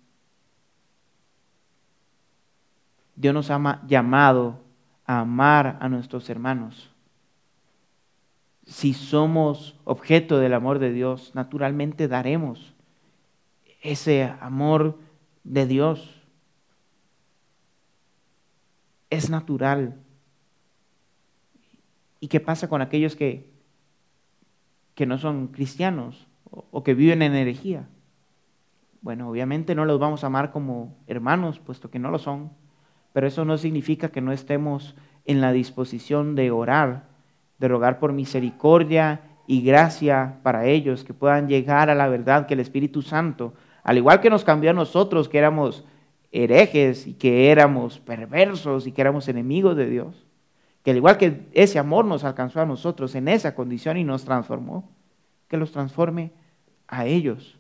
Dios 3.17 3.35
nos 3.35 3.51
ha 3.51 3.83
llamado 3.87 4.61
a 5.07 5.21
amar 5.21 5.79
a 5.81 5.89
nuestros 5.89 6.29
hermanos 6.31 6.95
si 8.67 8.95
somos 8.95 9.77
objeto 9.85 10.39
del 10.39 10.55
amor 10.55 10.79
de 10.79 10.93
Dios, 10.93 11.33
naturalmente 11.35 12.09
daremos 12.09 12.75
ese 13.83 14.33
amor 14.41 14.99
de 15.43 15.67
Dios. 15.67 16.23
Es 19.11 19.29
natural. 19.29 20.01
¿Y 22.21 22.29
qué 22.29 22.41
pasa 22.41 22.69
con 22.69 22.81
aquellos 22.81 23.17
que, 23.17 23.51
que 24.95 25.05
no 25.05 25.19
son 25.19 25.49
cristianos 25.49 26.27
o, 26.51 26.65
o 26.71 26.83
que 26.83 26.95
viven 26.95 27.21
en 27.21 27.35
herejía? 27.35 27.87
Bueno, 29.03 29.29
obviamente 29.29 29.75
no 29.75 29.85
los 29.85 30.01
vamos 30.01 30.25
a 30.25 30.29
amar 30.29 30.51
como 30.51 30.97
hermanos, 31.07 31.59
puesto 31.59 31.91
que 31.91 31.99
no 31.99 32.11
lo 32.11 32.19
son, 32.19 32.51
pero 33.15 33.27
eso 33.27 33.47
no 33.47 33.57
significa 33.57 34.11
que 34.11 34.21
no 34.21 34.33
estemos 34.33 34.95
en 35.25 35.41
la 35.41 35.53
disposición 35.53 36.35
de 36.35 36.51
orar 36.51 37.15
de 37.59 37.69
rogar 37.69 37.99
por 37.99 38.13
misericordia 38.13 39.23
y 39.47 39.63
gracia 39.63 40.39
para 40.43 40.67
ellos, 40.67 41.05
que 41.05 41.15
puedan 41.15 41.49
llegar 41.49 41.91
a 41.91 41.95
la 41.95 42.09
verdad 42.09 42.47
que 42.47 42.55
el 42.55 42.61
Espíritu 42.61 43.03
Santo, 43.03 43.55
al 43.83 43.97
igual 43.97 44.21
que 44.21 44.31
nos 44.31 44.45
cambió 44.45 44.71
a 44.71 44.75
nosotros, 44.75 45.29
que 45.29 45.39
éramos 45.39 45.85
herejes 46.33 47.07
y 47.07 47.15
que 47.15 47.51
éramos 47.51 48.01
perversos 48.01 48.87
y 48.87 48.93
que 48.93 49.01
éramos 49.01 49.29
enemigos 49.29 49.77
de 49.77 49.89
Dios, 49.89 50.27
que 50.83 50.91
al 50.91 50.97
igual 50.97 51.17
que 51.17 51.49
ese 51.53 51.79
amor 51.79 52.05
nos 52.05 52.25
alcanzó 52.25 52.61
a 52.61 52.67
nosotros 52.67 53.15
en 53.15 53.29
esa 53.29 53.55
condición 53.55 53.97
y 53.97 54.05
nos 54.05 54.25
transformó, 54.25 54.91
que 55.49 55.57
los 55.57 55.73
transforme 55.73 56.33
a 56.89 57.07
ellos. 57.07 57.59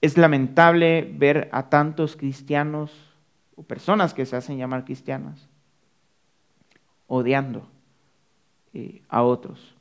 Es 0.00 0.18
lamentable 0.18 1.10
ver 1.16 1.48
a 1.52 1.68
tantos 1.68 2.16
cristianos 2.16 2.92
o 3.56 3.62
personas 3.62 4.14
que 4.14 4.26
se 4.26 4.36
hacen 4.36 4.58
llamar 4.58 4.84
cristianas 4.84 5.48
odiando 7.06 7.66
eh, 8.74 9.02
a 9.08 9.22
otros. 9.22 9.74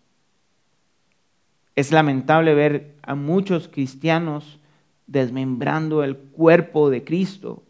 Es 1.75 1.91
lamentable 1.91 2.53
ver 2.53 2.95
a 3.01 3.15
muchos 3.15 3.67
cristianos 3.67 4.59
desmembrando 5.07 6.03
el 6.03 6.17
cuerpo 6.17 6.89
de 6.89 7.03
Cristo 7.03 7.63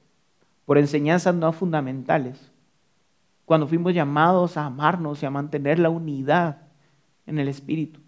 por 0.65 0.77
enseñanzas 0.77 1.35
no 1.35 1.51
fundamentales, 1.53 2.51
cuando 3.45 3.67
fuimos 3.67 3.93
llamados 3.93 4.57
a 4.57 4.65
amarnos 4.65 5.21
y 5.21 5.25
a 5.25 5.31
mantener 5.31 5.79
la 5.79 5.89
unidad 5.89 6.61
en 7.25 7.39
el 7.39 7.47
Espíritu. 7.47 7.99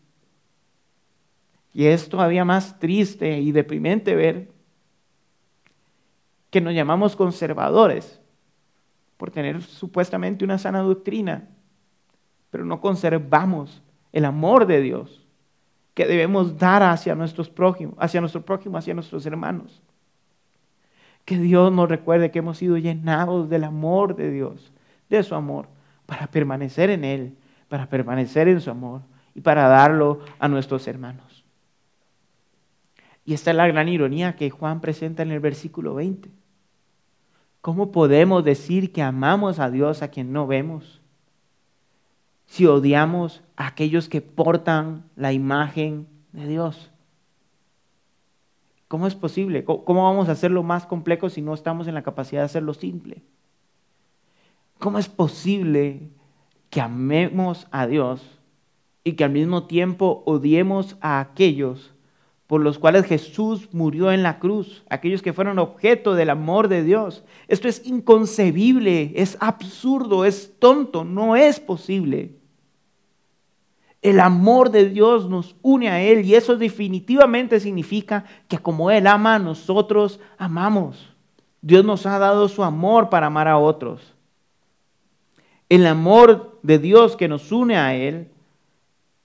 Y 1.77 1.85
es 1.85 2.09
todavía 2.09 2.43
más 2.43 2.79
triste 2.79 3.37
y 3.39 3.51
deprimente 3.51 4.15
ver 4.15 4.49
que 6.49 6.59
nos 6.59 6.73
llamamos 6.73 7.15
conservadores 7.15 8.19
por 9.15 9.29
tener 9.29 9.61
supuestamente 9.61 10.43
una 10.43 10.57
sana 10.57 10.79
doctrina, 10.79 11.47
pero 12.49 12.65
no 12.65 12.81
conservamos 12.81 13.83
el 14.11 14.25
amor 14.25 14.65
de 14.65 14.81
Dios 14.81 15.23
que 15.93 16.07
debemos 16.07 16.57
dar 16.57 16.81
hacia 16.81 17.13
nuestros 17.13 17.47
prójimos, 17.47 17.93
hacia 17.99 18.21
nuestro 18.21 18.41
prójimo, 18.43 18.79
hacia 18.79 18.95
nuestros 18.95 19.23
hermanos. 19.27 19.83
Que 21.25 21.37
Dios 21.37 21.71
nos 21.71 21.87
recuerde 21.87 22.31
que 22.31 22.39
hemos 22.39 22.57
sido 22.57 22.77
llenados 22.79 23.49
del 23.49 23.63
amor 23.63 24.15
de 24.15 24.31
Dios, 24.31 24.73
de 25.11 25.21
su 25.21 25.35
amor, 25.35 25.67
para 26.07 26.25
permanecer 26.25 26.89
en 26.89 27.03
Él, 27.03 27.37
para 27.69 27.87
permanecer 27.87 28.47
en 28.47 28.61
su 28.61 28.71
amor 28.71 29.01
y 29.35 29.41
para 29.41 29.67
darlo 29.67 30.21
a 30.39 30.47
nuestros 30.47 30.87
hermanos. 30.87 31.26
Y 33.27 33.33
esta 33.33 33.51
es 33.51 33.57
la 33.57 33.67
gran 33.67 33.89
ironía 33.89 34.37
que 34.37 34.49
Juan 34.49 34.79
presenta 34.79 35.21
en 35.21 35.33
el 35.33 35.41
versículo 35.41 35.93
20. 35.95 36.29
¿Cómo 37.59 37.91
podemos 37.91 38.45
decir 38.45 38.93
que 38.93 39.01
amamos 39.01 39.59
a 39.59 39.69
Dios 39.69 40.01
a 40.01 40.07
quien 40.07 40.31
no 40.31 40.47
vemos? 40.47 41.01
Si 42.45 42.65
odiamos 42.65 43.43
a 43.57 43.67
aquellos 43.67 44.07
que 44.07 44.21
portan 44.21 45.03
la 45.17 45.33
imagen 45.33 46.07
de 46.31 46.47
Dios. 46.47 46.89
¿Cómo 48.87 49.07
es 49.07 49.15
posible? 49.15 49.65
¿Cómo 49.65 50.05
vamos 50.05 50.29
a 50.29 50.31
hacerlo 50.31 50.63
más 50.63 50.85
complejo 50.85 51.29
si 51.29 51.41
no 51.41 51.53
estamos 51.53 51.89
en 51.89 51.95
la 51.95 52.03
capacidad 52.03 52.43
de 52.43 52.45
hacerlo 52.45 52.73
simple? 52.73 53.23
¿Cómo 54.79 54.99
es 54.99 55.09
posible 55.09 56.07
que 56.69 56.79
amemos 56.79 57.67
a 57.71 57.87
Dios 57.87 58.39
y 59.03 59.13
que 59.13 59.25
al 59.25 59.31
mismo 59.31 59.67
tiempo 59.67 60.23
odiemos 60.25 60.95
a 61.01 61.19
aquellos 61.19 61.93
por 62.47 62.61
los 62.61 62.79
cuales 62.79 63.05
Jesús 63.05 63.67
murió 63.73 64.11
en 64.11 64.23
la 64.23 64.39
cruz, 64.39 64.83
aquellos 64.89 65.21
que 65.21 65.33
fueron 65.33 65.59
objeto 65.59 66.15
del 66.15 66.29
amor 66.29 66.69
de 66.69 66.81
Dios. 66.81 67.25
Esto 67.49 67.67
es 67.67 67.85
inconcebible, 67.85 69.11
es 69.15 69.37
absurdo, 69.41 70.23
es 70.23 70.53
tonto, 70.57 71.03
no 71.03 71.35
es 71.35 71.59
posible. 71.59 72.31
El 74.01 74.21
amor 74.21 74.71
de 74.71 74.89
Dios 74.89 75.27
nos 75.27 75.57
une 75.61 75.89
a 75.89 76.01
Él 76.01 76.25
y 76.25 76.35
eso 76.35 76.55
definitivamente 76.55 77.59
significa 77.59 78.23
que 78.47 78.57
como 78.57 78.91
Él 78.91 79.07
ama, 79.07 79.39
nosotros 79.39 80.21
amamos. 80.37 81.13
Dios 81.61 81.83
nos 81.83 82.05
ha 82.05 82.17
dado 82.17 82.47
su 82.47 82.63
amor 82.63 83.09
para 83.09 83.27
amar 83.27 83.49
a 83.49 83.57
otros. 83.57 84.13
El 85.67 85.85
amor 85.85 86.59
de 86.63 86.79
Dios 86.79 87.17
que 87.17 87.27
nos 87.27 87.51
une 87.51 87.75
a 87.75 87.93
Él, 87.93 88.29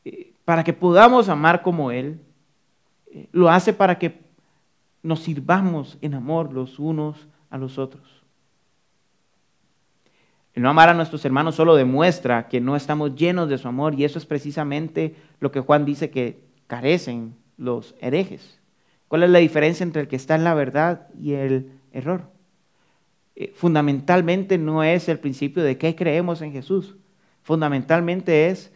eh, 0.04 0.32
para 0.44 0.64
que 0.64 0.72
podamos 0.72 1.28
amar 1.28 1.62
como 1.62 1.92
Él, 1.92 2.20
lo 3.32 3.50
hace 3.50 3.72
para 3.72 3.98
que 3.98 4.20
nos 5.02 5.20
sirvamos 5.20 5.98
en 6.00 6.14
amor 6.14 6.52
los 6.52 6.78
unos 6.78 7.28
a 7.50 7.58
los 7.58 7.78
otros. 7.78 8.22
El 10.54 10.62
no 10.62 10.70
amar 10.70 10.90
a 10.90 10.94
nuestros 10.94 11.24
hermanos 11.24 11.54
solo 11.54 11.76
demuestra 11.76 12.48
que 12.48 12.60
no 12.60 12.76
estamos 12.76 13.14
llenos 13.14 13.48
de 13.48 13.58
su 13.58 13.68
amor 13.68 13.94
y 13.94 14.04
eso 14.04 14.18
es 14.18 14.26
precisamente 14.26 15.16
lo 15.40 15.50
que 15.50 15.60
Juan 15.60 15.84
dice 15.84 16.10
que 16.10 16.44
carecen 16.66 17.34
los 17.56 17.94
herejes. 18.00 18.60
¿Cuál 19.08 19.22
es 19.22 19.30
la 19.30 19.38
diferencia 19.38 19.84
entre 19.84 20.02
el 20.02 20.08
que 20.08 20.16
está 20.16 20.34
en 20.34 20.44
la 20.44 20.54
verdad 20.54 21.08
y 21.18 21.32
el 21.32 21.72
error? 21.92 22.30
Eh, 23.34 23.52
fundamentalmente 23.54 24.58
no 24.58 24.82
es 24.84 25.08
el 25.08 25.18
principio 25.18 25.62
de 25.62 25.78
qué 25.78 25.94
creemos 25.94 26.42
en 26.42 26.52
Jesús. 26.52 26.96
Fundamentalmente 27.42 28.48
es 28.48 28.72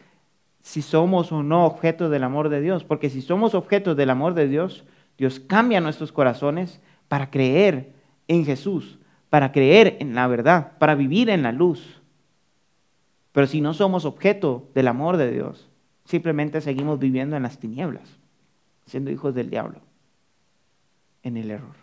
si 0.67 0.83
somos 0.83 1.31
o 1.31 1.45
no 1.45 1.65
objetos 1.65 2.11
del 2.11 2.25
amor 2.25 2.49
de 2.49 2.61
Dios. 2.61 2.83
Porque 2.83 3.09
si 3.09 3.23
somos 3.23 3.55
objetos 3.55 3.97
del 3.97 4.11
amor 4.11 4.35
de 4.35 4.49
Dios, 4.49 4.83
Dios 5.17 5.39
cambia 5.39 5.81
nuestros 5.81 6.11
corazones 6.11 6.81
para 7.07 7.31
creer 7.31 7.93
en 8.27 8.45
Jesús, 8.45 8.99
para 9.31 9.53
creer 9.53 9.97
en 10.01 10.17
la 10.17 10.27
verdad, 10.27 10.77
para 10.79 10.97
vivir 10.97 11.31
en 11.31 11.45
la 11.45 11.53
luz. 11.53 12.03
Pero 13.31 13.47
si 13.47 13.61
no 13.61 13.75
somos 13.75 14.05
objeto 14.05 14.69
del 14.75 14.89
amor 14.89 15.19
de 15.19 15.31
Dios, 15.31 15.69
simplemente 16.05 16.61
seguimos 16.61 16.99
viviendo 16.99 17.37
en 17.37 17.45
las 17.45 17.59
tinieblas, 17.61 18.19
siendo 18.87 19.13
hijos 19.13 19.37
del 19.37 19.51
diablo, 19.51 19.79
en 21.23 21.37
el 21.37 21.53
error. 21.53 21.77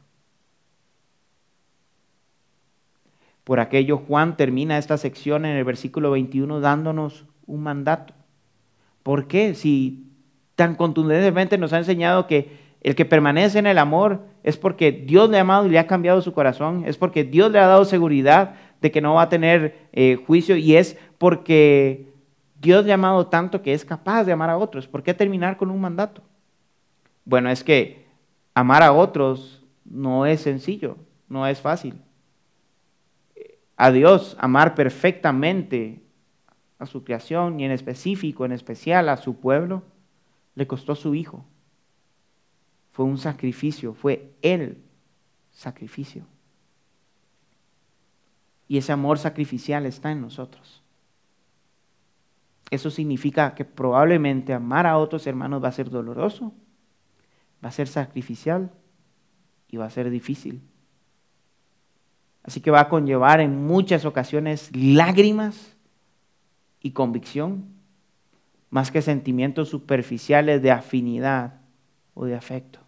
Por 3.46 3.62
aquello 3.62 4.00
Juan 4.00 4.36
termina 4.36 4.78
esta 4.78 4.98
sección 4.98 5.46
en 5.46 5.56
el 5.56 5.64
versículo 5.64 6.12
21 6.12 6.60
dándonos 6.60 7.26
un 7.46 7.64
mandato. 7.64 8.14
¿Por 9.04 9.28
qué? 9.28 9.54
Si 9.54 10.10
tan 10.56 10.76
contundentemente 10.76 11.58
nos 11.58 11.74
ha 11.74 11.78
enseñado 11.78 12.28
que 12.28 12.64
el 12.82 12.96
que 12.96 13.06
permanece 13.06 13.60
en 13.60 13.68
el 13.68 13.78
amor 13.78 14.26
es 14.44 14.58
porque 14.58 14.92
Dios 14.92 15.30
le 15.30 15.38
ha 15.38 15.42
amado 15.42 15.66
y 15.66 15.70
le 15.70 15.80
ha 15.80 15.88
cambiado 15.88 16.22
su 16.22 16.34
corazón, 16.34 16.84
es 16.86 16.98
porque 16.98 17.24
Dios 17.24 17.52
le 17.52 17.60
ha 17.60 17.68
dado 17.68 17.86
seguridad 17.86 18.56
de 18.82 18.92
que 18.92 19.02
no 19.02 19.14
va 19.14 19.24
a 19.24 19.30
tener 19.30 19.88
eh, 19.94 20.22
juicio 20.28 20.58
y 20.58 20.76
es 20.76 20.98
porque 21.18 22.14
Dios 22.60 22.86
le 22.86 22.92
ha 22.92 22.96
amado 22.96 23.28
tanto 23.28 23.62
que 23.62 23.74
es 23.74 23.86
capaz 23.86 24.26
de 24.26 24.34
amar 24.34 24.50
a 24.50 24.58
otros. 24.58 24.88
¿Por 24.88 25.04
qué 25.04 25.14
terminar 25.14 25.56
con 25.56 25.72
un 25.72 25.80
mandato? 25.80 26.22
Bueno, 27.24 27.50
es 27.50 27.64
que 27.64 28.06
amar 28.54 28.84
a 28.84 28.92
otros 28.92 29.64
no 29.86 30.26
es 30.26 30.42
sencillo, 30.42 30.98
no 31.30 31.48
es 31.48 31.62
fácil. 31.62 31.96
A 33.78 33.92
Dios 33.92 34.36
amar 34.40 34.76
perfectamente 34.76 36.03
a 36.84 36.88
su 36.88 37.04
creación 37.04 37.60
y 37.60 37.66
en 37.66 37.72
específico, 37.72 38.46
en 38.46 38.52
especial 38.52 39.10
a 39.10 39.18
su 39.18 39.36
pueblo, 39.36 39.84
le 40.56 40.68
costó 40.68 40.96
su 40.96 41.16
hijo. 41.16 41.46
Fue 42.92 43.06
un 43.06 43.18
sacrificio, 43.18 43.94
fue 43.94 44.34
el 44.42 44.84
sacrificio. 45.52 46.26
Y 48.68 48.78
ese 48.78 48.92
amor 48.92 49.18
sacrificial 49.18 49.86
está 49.86 50.12
en 50.12 50.22
nosotros. 50.22 50.82
Eso 52.70 52.90
significa 52.90 53.54
que 53.56 53.66
probablemente 53.66 54.54
amar 54.54 54.88
a 54.88 54.98
otros 54.98 55.28
hermanos 55.28 55.64
va 55.64 55.68
a 55.68 55.74
ser 55.74 55.90
doloroso, 55.90 56.54
va 57.64 57.70
a 57.70 57.72
ser 57.72 57.88
sacrificial 57.88 58.72
y 59.68 59.78
va 59.78 59.86
a 59.86 59.90
ser 59.90 60.10
difícil. 60.10 60.62
Así 62.44 62.62
que 62.62 62.72
va 62.72 62.82
a 62.82 62.90
conllevar 62.90 63.40
en 63.42 63.66
muchas 63.66 64.06
ocasiones 64.06 64.70
lágrimas 64.76 65.73
y 66.84 66.92
convicción, 66.92 67.66
más 68.70 68.92
que 68.92 69.02
sentimientos 69.02 69.70
superficiales 69.70 70.62
de 70.62 70.70
afinidad 70.70 71.62
o 72.14 72.26
de 72.26 72.36
afecto. 72.36 72.80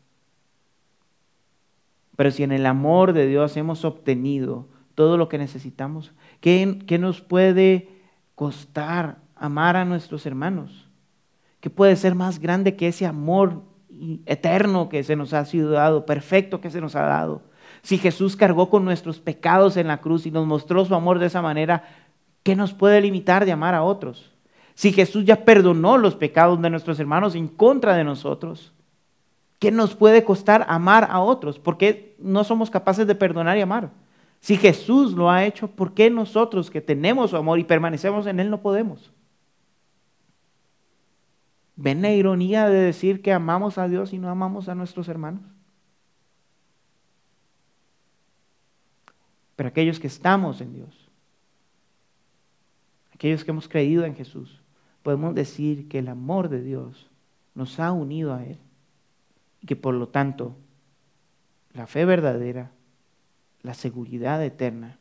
Pero 2.15 2.31
si 2.31 2.43
en 2.43 2.51
el 2.51 2.65
amor 2.65 3.13
de 3.13 3.25
Dios 3.25 3.57
hemos 3.57 3.83
obtenido 3.85 4.67
todo 4.93 5.17
lo 5.17 5.27
que 5.29 5.37
necesitamos, 5.37 6.11
¿qué, 6.39 6.79
qué 6.85 6.99
nos 6.99 7.21
puede 7.21 7.89
costar 8.35 9.17
amar 9.35 9.75
a 9.75 9.85
nuestros 9.85 10.25
hermanos? 10.25 10.87
¿Qué 11.59 11.69
puede 11.69 11.95
ser 11.95 12.15
más 12.15 12.39
grande 12.39 12.75
que 12.75 12.89
ese 12.89 13.05
amor 13.05 13.63
eterno 14.25 14.89
que 14.89 15.03
se 15.03 15.15
nos 15.15 15.33
ha 15.33 15.45
sido 15.45 15.71
dado, 15.71 16.05
perfecto 16.05 16.61
que 16.61 16.69
se 16.69 16.81
nos 16.81 16.95
ha 16.95 17.03
dado? 17.03 17.41
Si 17.81 17.97
Jesús 17.97 18.35
cargó 18.35 18.69
con 18.69 18.85
nuestros 18.85 19.19
pecados 19.19 19.77
en 19.77 19.87
la 19.87 19.97
cruz 19.97 20.25
y 20.25 20.31
nos 20.31 20.47
mostró 20.47 20.85
su 20.85 20.95
amor 20.95 21.19
de 21.19 21.27
esa 21.27 21.41
manera, 21.41 21.83
¿qué 22.45 22.55
nos 22.55 22.73
puede 22.73 23.01
limitar 23.01 23.43
de 23.43 23.51
amar 23.51 23.75
a 23.75 23.83
otros? 23.83 24.31
Si 24.73 24.93
Jesús 24.93 25.25
ya 25.25 25.43
perdonó 25.43 25.97
los 25.97 26.15
pecados 26.15 26.61
de 26.61 26.69
nuestros 26.69 26.97
hermanos 27.01 27.35
en 27.35 27.49
contra 27.49 27.97
de 27.97 28.05
nosotros, 28.05 28.71
¿Qué 29.59 29.71
nos 29.71 29.95
puede 29.95 30.23
costar 30.23 30.65
amar 30.67 31.07
a 31.09 31.21
otros? 31.21 31.59
¿Por 31.59 31.77
qué 31.77 32.15
no 32.19 32.43
somos 32.43 32.69
capaces 32.69 33.07
de 33.07 33.15
perdonar 33.15 33.57
y 33.57 33.61
amar? 33.61 33.89
Si 34.39 34.57
Jesús 34.57 35.13
lo 35.13 35.31
ha 35.31 35.45
hecho, 35.45 35.67
¿por 35.69 35.93
qué 35.93 36.09
nosotros 36.09 36.69
que 36.69 36.81
tenemos 36.81 37.31
su 37.31 37.37
amor 37.37 37.57
y 37.59 37.63
permanecemos 37.63 38.27
en 38.27 38.39
Él 38.39 38.49
no 38.49 38.61
podemos? 38.61 39.11
¿Ven 41.77 42.01
la 42.01 42.11
ironía 42.11 42.69
de 42.69 42.77
decir 42.77 43.21
que 43.21 43.33
amamos 43.33 43.77
a 43.77 43.87
Dios 43.87 44.13
y 44.13 44.19
no 44.19 44.29
amamos 44.29 44.69
a 44.69 44.75
nuestros 44.75 45.07
hermanos? 45.07 45.41
Pero 49.55 49.69
aquellos 49.69 49.99
que 49.99 50.07
estamos 50.07 50.59
en 50.61 50.73
Dios, 50.73 51.04
aquellos 53.15 53.45
que 53.45 53.51
hemos 53.51 53.69
creído 53.69 54.03
en 54.03 54.13
Jesús, 54.13 54.61
podemos 55.01 55.33
decir 55.33 55.87
que 55.87 55.99
el 55.99 56.09
amor 56.09 56.49
de 56.49 56.61
Dios 56.61 57.09
nos 57.53 57.79
ha 57.79 57.93
unido 57.93 58.33
a 58.33 58.43
Él 58.43 58.59
y 59.61 59.67
que 59.67 59.77
por 59.77 59.93
lo 59.93 60.09
tanto 60.09 60.55
la 61.73 61.87
fe 61.87 62.03
verdadera, 62.03 62.71
la 63.61 63.73
seguridad 63.73 64.43
eterna 64.43 64.99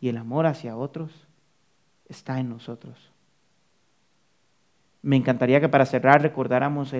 y 0.00 0.08
el 0.08 0.16
amor 0.16 0.46
hacia 0.46 0.76
otros 0.76 1.26
está 2.08 2.38
en 2.38 2.48
nosotros. 2.48 3.10
Me 5.02 5.16
encantaría 5.16 5.60
que 5.60 5.68
para 5.68 5.86
cerrar 5.86 6.22
recordáramos 6.22 6.94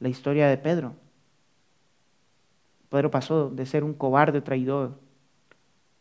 la 0.00 0.08
historia 0.08 0.48
de 0.48 0.56
Pedro. 0.56 0.94
Pedro 2.88 3.10
pasó 3.10 3.50
de 3.50 3.66
ser 3.66 3.84
un 3.84 3.92
cobarde 3.92 4.40
traidor 4.40 4.98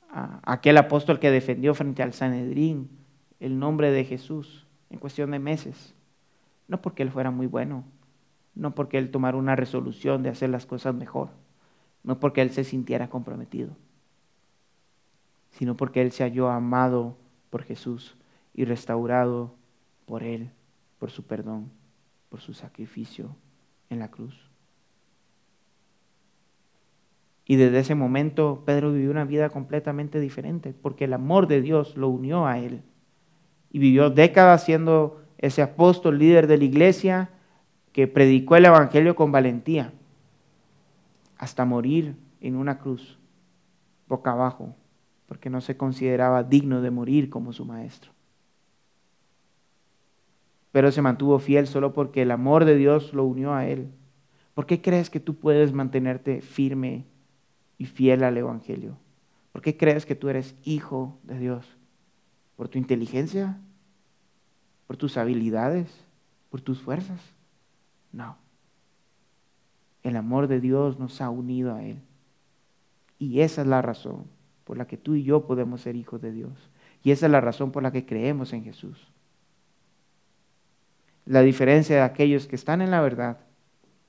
a 0.09 0.39
aquel 0.43 0.77
apóstol 0.77 1.19
que 1.19 1.31
defendió 1.31 1.73
frente 1.73 2.01
al 2.01 2.13
Sanedrín 2.13 3.00
el 3.41 3.59
nombre 3.59 3.91
de 3.91 4.05
Jesús 4.05 4.67
en 4.89 4.99
cuestión 4.99 5.31
de 5.31 5.39
meses. 5.39 5.93
No 6.69 6.81
porque 6.81 7.03
él 7.03 7.11
fuera 7.11 7.31
muy 7.31 7.47
bueno, 7.47 7.83
no 8.55 8.73
porque 8.73 8.97
él 8.97 9.11
tomara 9.11 9.35
una 9.35 9.57
resolución 9.57 10.23
de 10.23 10.29
hacer 10.29 10.49
las 10.49 10.65
cosas 10.65 10.95
mejor, 10.95 11.29
no 12.03 12.19
porque 12.19 12.41
él 12.41 12.51
se 12.51 12.63
sintiera 12.63 13.09
comprometido, 13.09 13.75
sino 15.49 15.75
porque 15.75 16.01
él 16.01 16.11
se 16.11 16.23
halló 16.23 16.49
amado 16.49 17.17
por 17.49 17.63
Jesús 17.63 18.15
y 18.53 18.63
restaurado 18.63 19.55
por 20.05 20.23
él, 20.23 20.51
por 20.99 21.09
su 21.09 21.23
perdón, 21.23 21.71
por 22.29 22.41
su 22.41 22.53
sacrificio 22.53 23.35
en 23.89 23.99
la 23.99 24.11
cruz. 24.11 24.49
Y 27.45 27.55
desde 27.55 27.79
ese 27.79 27.95
momento 27.95 28.63
Pedro 28.65 28.93
vivió 28.93 29.09
una 29.09 29.25
vida 29.25 29.49
completamente 29.49 30.19
diferente, 30.19 30.73
porque 30.73 31.05
el 31.05 31.13
amor 31.13 31.47
de 31.47 31.61
Dios 31.61 31.97
lo 31.97 32.07
unió 32.07 32.45
a 32.45 32.59
él. 32.59 32.83
Y 33.71 33.79
vivió 33.79 34.09
décadas 34.09 34.65
siendo 34.65 35.21
ese 35.37 35.61
apóstol 35.61 36.19
líder 36.19 36.47
de 36.47 36.57
la 36.57 36.63
iglesia, 36.65 37.29
que 37.91 38.07
predicó 38.07 38.55
el 38.55 38.65
Evangelio 38.65 39.15
con 39.15 39.31
valentía 39.31 39.93
hasta 41.37 41.65
morir 41.65 42.15
en 42.39 42.55
una 42.55 42.77
cruz, 42.77 43.17
boca 44.07 44.31
abajo, 44.31 44.75
porque 45.25 45.49
no 45.49 45.59
se 45.61 45.75
consideraba 45.75 46.43
digno 46.43 46.81
de 46.81 46.91
morir 46.91 47.29
como 47.29 47.51
su 47.51 47.65
maestro. 47.65 48.11
Pero 50.71 50.91
se 50.91 51.01
mantuvo 51.01 51.39
fiel 51.39 51.67
solo 51.67 51.93
porque 51.93 52.21
el 52.21 52.31
amor 52.31 52.65
de 52.65 52.75
Dios 52.75 53.13
lo 53.13 53.25
unió 53.25 53.53
a 53.53 53.67
él. 53.67 53.91
¿Por 54.53 54.65
qué 54.65 54.81
crees 54.81 55.09
que 55.09 55.19
tú 55.19 55.35
puedes 55.35 55.73
mantenerte 55.73 56.41
firme 56.41 57.05
y 57.77 57.85
fiel 57.85 58.23
al 58.23 58.37
Evangelio? 58.37 58.97
¿Por 59.51 59.61
qué 59.61 59.75
crees 59.75 60.05
que 60.05 60.15
tú 60.15 60.29
eres 60.29 60.55
hijo 60.63 61.17
de 61.23 61.39
Dios? 61.39 61.77
¿Por 62.61 62.69
tu 62.69 62.77
inteligencia? 62.77 63.57
¿Por 64.85 64.95
tus 64.95 65.17
habilidades? 65.17 65.89
¿Por 66.51 66.61
tus 66.61 66.79
fuerzas? 66.79 67.19
No. 68.11 68.37
El 70.03 70.15
amor 70.15 70.47
de 70.47 70.59
Dios 70.59 70.99
nos 70.99 71.21
ha 71.21 71.31
unido 71.31 71.73
a 71.73 71.83
Él. 71.83 72.03
Y 73.17 73.39
esa 73.39 73.63
es 73.63 73.67
la 73.67 73.81
razón 73.81 74.25
por 74.63 74.77
la 74.77 74.85
que 74.85 74.95
tú 74.95 75.15
y 75.15 75.23
yo 75.23 75.47
podemos 75.47 75.81
ser 75.81 75.95
hijos 75.95 76.21
de 76.21 76.31
Dios. 76.31 76.69
Y 77.01 77.09
esa 77.09 77.25
es 77.25 77.31
la 77.31 77.41
razón 77.41 77.71
por 77.71 77.81
la 77.81 77.91
que 77.91 78.05
creemos 78.05 78.53
en 78.53 78.63
Jesús. 78.63 79.11
La 81.25 81.41
diferencia 81.41 81.95
de 81.95 82.03
aquellos 82.03 82.45
que 82.45 82.57
están 82.57 82.83
en 82.83 82.91
la 82.91 83.01
verdad, 83.01 83.39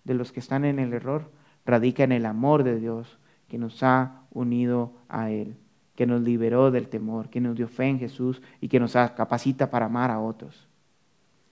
de 0.04 0.12
los 0.12 0.30
que 0.30 0.40
están 0.40 0.66
en 0.66 0.78
el 0.78 0.92
error, 0.92 1.30
radica 1.64 2.04
en 2.04 2.12
el 2.12 2.26
amor 2.26 2.64
de 2.64 2.78
Dios 2.78 3.18
que 3.48 3.56
nos 3.56 3.82
ha 3.82 4.26
unido 4.30 4.92
a 5.08 5.30
Él, 5.30 5.56
que 5.94 6.06
nos 6.06 6.22
liberó 6.22 6.70
del 6.70 6.88
temor, 6.88 7.28
que 7.28 7.40
nos 7.40 7.56
dio 7.56 7.68
fe 7.68 7.86
en 7.86 7.98
Jesús 7.98 8.40
y 8.60 8.68
que 8.68 8.80
nos 8.80 8.92
capacita 8.92 9.70
para 9.70 9.86
amar 9.86 10.10
a 10.10 10.20
otros. 10.20 10.68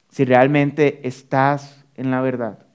Si 0.09 0.25
realmente 0.25 1.07
estás 1.07 1.85
en 1.95 2.11
la 2.11 2.21
verdad, 2.21 2.67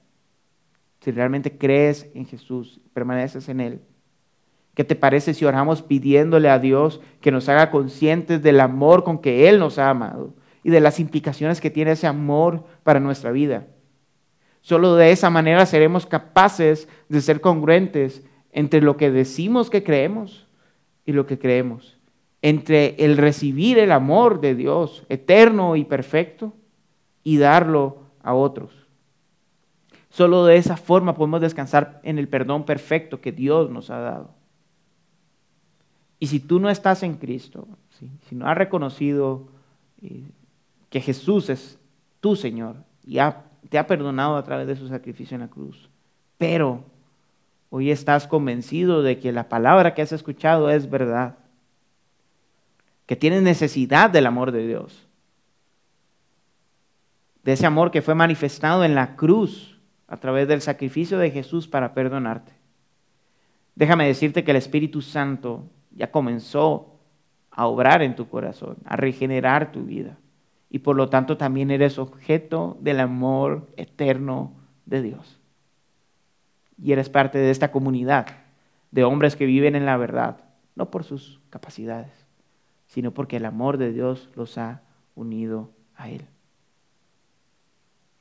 si 1.00 1.10
realmente 1.10 1.58
crees 1.58 2.10
en 2.14 2.26
Jesús, 2.26 2.80
permaneces 2.92 3.48
en 3.48 3.60
Él, 3.60 3.80
¿qué 4.74 4.84
te 4.84 4.96
parece 4.96 5.34
si 5.34 5.44
oramos 5.44 5.82
pidiéndole 5.82 6.48
a 6.48 6.58
Dios 6.58 7.00
que 7.20 7.32
nos 7.32 7.48
haga 7.48 7.70
conscientes 7.70 8.42
del 8.42 8.60
amor 8.60 9.04
con 9.04 9.18
que 9.18 9.48
Él 9.48 9.58
nos 9.58 9.78
ha 9.78 9.90
amado 9.90 10.34
y 10.62 10.70
de 10.70 10.80
las 10.80 10.98
implicaciones 11.00 11.60
que 11.60 11.70
tiene 11.70 11.92
ese 11.92 12.06
amor 12.06 12.64
para 12.82 13.00
nuestra 13.00 13.32
vida? 13.32 13.66
Solo 14.60 14.96
de 14.96 15.12
esa 15.12 15.30
manera 15.30 15.66
seremos 15.66 16.06
capaces 16.06 16.88
de 17.08 17.20
ser 17.20 17.40
congruentes 17.40 18.24
entre 18.50 18.80
lo 18.80 18.96
que 18.96 19.10
decimos 19.10 19.70
que 19.70 19.84
creemos 19.84 20.45
y 21.06 21.12
lo 21.12 21.24
que 21.24 21.38
creemos, 21.38 21.96
entre 22.42 22.96
el 22.98 23.16
recibir 23.16 23.78
el 23.78 23.92
amor 23.92 24.40
de 24.40 24.54
Dios 24.54 25.04
eterno 25.08 25.76
y 25.76 25.84
perfecto 25.84 26.52
y 27.22 27.38
darlo 27.38 27.98
a 28.22 28.34
otros. 28.34 28.72
Solo 30.10 30.44
de 30.44 30.56
esa 30.56 30.76
forma 30.76 31.14
podemos 31.14 31.40
descansar 31.40 32.00
en 32.02 32.18
el 32.18 32.28
perdón 32.28 32.64
perfecto 32.64 33.20
que 33.20 33.32
Dios 33.32 33.70
nos 33.70 33.90
ha 33.90 34.00
dado. 34.00 34.34
Y 36.18 36.26
si 36.28 36.40
tú 36.40 36.58
no 36.58 36.70
estás 36.70 37.02
en 37.02 37.16
Cristo, 37.16 37.68
si 37.90 38.34
no 38.34 38.48
has 38.48 38.56
reconocido 38.56 39.48
eh, 40.02 40.24
que 40.88 41.00
Jesús 41.00 41.50
es 41.50 41.78
tu 42.20 42.36
Señor 42.36 42.76
y 43.04 43.18
te 43.68 43.78
ha 43.78 43.86
perdonado 43.86 44.36
a 44.36 44.42
través 44.42 44.66
de 44.66 44.76
su 44.76 44.88
sacrificio 44.88 45.34
en 45.34 45.42
la 45.42 45.48
cruz, 45.48 45.88
pero 46.38 46.84
hoy 47.70 47.90
estás 47.90 48.26
convencido 48.26 49.02
de 49.02 49.18
que 49.18 49.32
la 49.32 49.48
palabra 49.48 49.94
que 49.94 50.02
has 50.02 50.12
escuchado 50.12 50.70
es 50.70 50.90
verdad, 50.90 51.38
que 53.06 53.16
tienen 53.16 53.44
necesidad 53.44 54.10
del 54.10 54.26
amor 54.26 54.52
de 54.52 54.66
Dios, 54.66 55.06
de 57.42 57.52
ese 57.52 57.66
amor 57.66 57.90
que 57.90 58.02
fue 58.02 58.14
manifestado 58.14 58.84
en 58.84 58.94
la 58.94 59.14
cruz 59.16 59.78
a 60.08 60.16
través 60.16 60.48
del 60.48 60.60
sacrificio 60.60 61.18
de 61.18 61.30
Jesús 61.30 61.68
para 61.68 61.94
perdonarte. 61.94 62.52
Déjame 63.74 64.06
decirte 64.06 64.42
que 64.42 64.50
el 64.50 64.56
Espíritu 64.56 65.02
Santo 65.02 65.68
ya 65.94 66.10
comenzó 66.10 66.96
a 67.50 67.66
obrar 67.66 68.02
en 68.02 68.16
tu 68.16 68.28
corazón, 68.28 68.76
a 68.84 68.96
regenerar 68.96 69.72
tu 69.72 69.84
vida. 69.84 70.18
Y 70.70 70.80
por 70.80 70.96
lo 70.96 71.08
tanto 71.08 71.36
también 71.36 71.70
eres 71.70 71.98
objeto 71.98 72.76
del 72.80 73.00
amor 73.00 73.68
eterno 73.76 74.52
de 74.84 75.02
Dios. 75.02 75.40
Y 76.78 76.92
eres 76.92 77.08
parte 77.08 77.38
de 77.38 77.50
esta 77.50 77.70
comunidad 77.70 78.26
de 78.90 79.04
hombres 79.04 79.36
que 79.36 79.46
viven 79.46 79.74
en 79.74 79.86
la 79.86 79.96
verdad, 79.96 80.38
no 80.74 80.90
por 80.90 81.04
sus 81.04 81.40
capacidades, 81.50 82.26
sino 82.86 83.12
porque 83.12 83.36
el 83.36 83.44
amor 83.44 83.78
de 83.78 83.92
Dios 83.92 84.30
los 84.34 84.58
ha 84.58 84.82
unido 85.14 85.70
a 85.96 86.08
Él. 86.08 86.26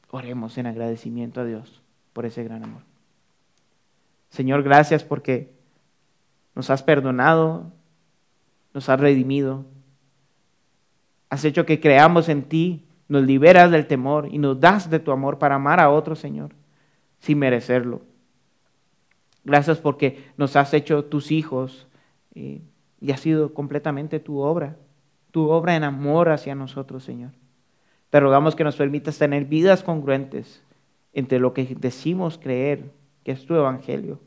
Oremos 0.10 0.58
en 0.58 0.68
agradecimiento 0.68 1.42
a 1.42 1.46
Dios 1.46 1.82
por 2.14 2.26
ese 2.26 2.44
gran 2.44 2.64
amor. 2.64 2.82
Señor, 4.30 4.64
gracias 4.64 5.04
porque 5.04 5.54
nos 6.56 6.70
has 6.70 6.84
perdonado, 6.84 7.72
nos 8.74 8.90
has 8.90 9.00
redimido, 9.00 9.66
has 11.30 11.44
hecho 11.46 11.66
que 11.66 11.80
creamos 11.80 12.30
en 12.30 12.44
ti, 12.44 12.86
nos 13.08 13.24
liberas 13.24 13.72
del 13.72 13.88
temor 13.88 14.28
y 14.32 14.38
nos 14.38 14.60
das 14.60 14.90
de 14.90 15.00
tu 15.00 15.12
amor 15.12 15.38
para 15.38 15.56
amar 15.56 15.80
a 15.80 15.90
otro, 15.90 16.16
Señor, 16.16 16.52
sin 17.20 17.40
merecerlo. 17.40 18.02
Gracias 19.46 19.78
porque 19.78 20.26
nos 20.38 20.56
has 20.56 20.74
hecho 20.74 21.06
tus 21.06 21.32
hijos 21.32 21.88
eh, 22.34 22.62
y 23.00 23.12
ha 23.12 23.18
sido 23.18 23.54
completamente 23.54 24.20
tu 24.20 24.40
obra, 24.40 24.76
tu 25.32 25.50
obra 25.50 25.76
en 25.76 25.84
amor 25.84 26.30
hacia 26.30 26.56
nosotros, 26.56 27.04
Señor. 27.04 27.32
Te 28.10 28.20
rogamos 28.20 28.56
que 28.56 28.64
nos 28.64 28.76
permitas 28.76 29.18
tener 29.18 29.46
vidas 29.46 29.84
congruentes 29.84 30.64
entre 31.14 31.40
lo 31.40 31.54
que 31.54 31.76
decimos 31.80 32.40
creer, 32.40 32.92
que 33.24 33.32
es 33.32 33.46
tu 33.46 33.56
evangelio, 33.56 34.20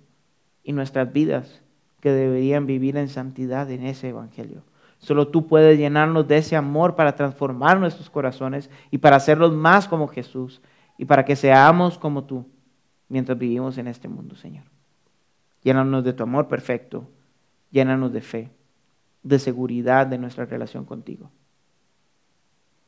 y 0.62 0.72
nuestras 0.72 1.12
vidas 1.12 1.62
que 2.00 2.12
deberían 2.12 2.66
vivir 2.66 2.96
en 2.96 3.08
santidad 3.08 3.70
en 3.70 3.84
ese 3.84 4.10
evangelio. 4.10 4.62
Solo 4.98 5.28
tú 5.28 5.46
puedes 5.46 5.78
llenarnos 5.78 6.28
de 6.28 6.38
ese 6.38 6.56
amor 6.56 6.94
para 6.94 7.16
transformar 7.16 7.78
nuestros 7.80 8.08
corazones 8.10 8.70
y 8.90 8.98
para 8.98 9.16
hacerlos 9.16 9.52
más 9.52 9.88
como 9.88 10.08
Jesús 10.08 10.60
y 10.96 11.04
para 11.04 11.24
que 11.24 11.36
seamos 11.36 11.98
como 11.98 12.24
tú 12.24 12.46
mientras 13.08 13.38
vivimos 13.38 13.78
en 13.78 13.88
este 13.88 14.08
mundo, 14.08 14.36
Señor. 14.36 14.64
Llénanos 15.62 16.04
de 16.04 16.12
tu 16.12 16.22
amor 16.22 16.48
perfecto, 16.48 17.08
llénanos 17.70 18.12
de 18.12 18.20
fe, 18.20 18.50
de 19.22 19.38
seguridad 19.38 20.06
de 20.06 20.18
nuestra 20.18 20.44
relación 20.44 20.84
contigo. 20.84 21.30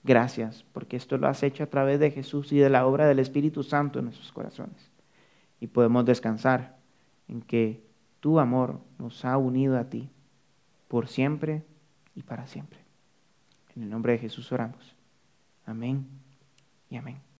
Gracias, 0.02 0.64
porque 0.72 0.96
esto 0.96 1.18
lo 1.18 1.28
has 1.28 1.42
hecho 1.42 1.62
a 1.62 1.66
través 1.68 2.00
de 2.00 2.10
Jesús 2.10 2.52
y 2.52 2.58
de 2.58 2.70
la 2.70 2.86
obra 2.86 3.06
del 3.06 3.18
Espíritu 3.18 3.62
Santo 3.62 3.98
en 3.98 4.06
nuestros 4.06 4.32
corazones. 4.32 4.90
Y 5.60 5.66
podemos 5.66 6.06
descansar 6.06 6.78
en 7.28 7.42
que 7.42 7.82
tu 8.20 8.38
amor 8.38 8.80
nos 8.98 9.24
ha 9.24 9.36
unido 9.36 9.78
a 9.78 9.84
ti 9.84 10.08
por 10.88 11.08
siempre 11.08 11.64
y 12.14 12.22
para 12.22 12.46
siempre. 12.46 12.80
En 13.76 13.82
el 13.82 13.90
nombre 13.90 14.12
de 14.12 14.18
Jesús 14.18 14.50
oramos. 14.52 14.96
Amén 15.66 16.06
y 16.88 16.96
amén. 16.96 17.20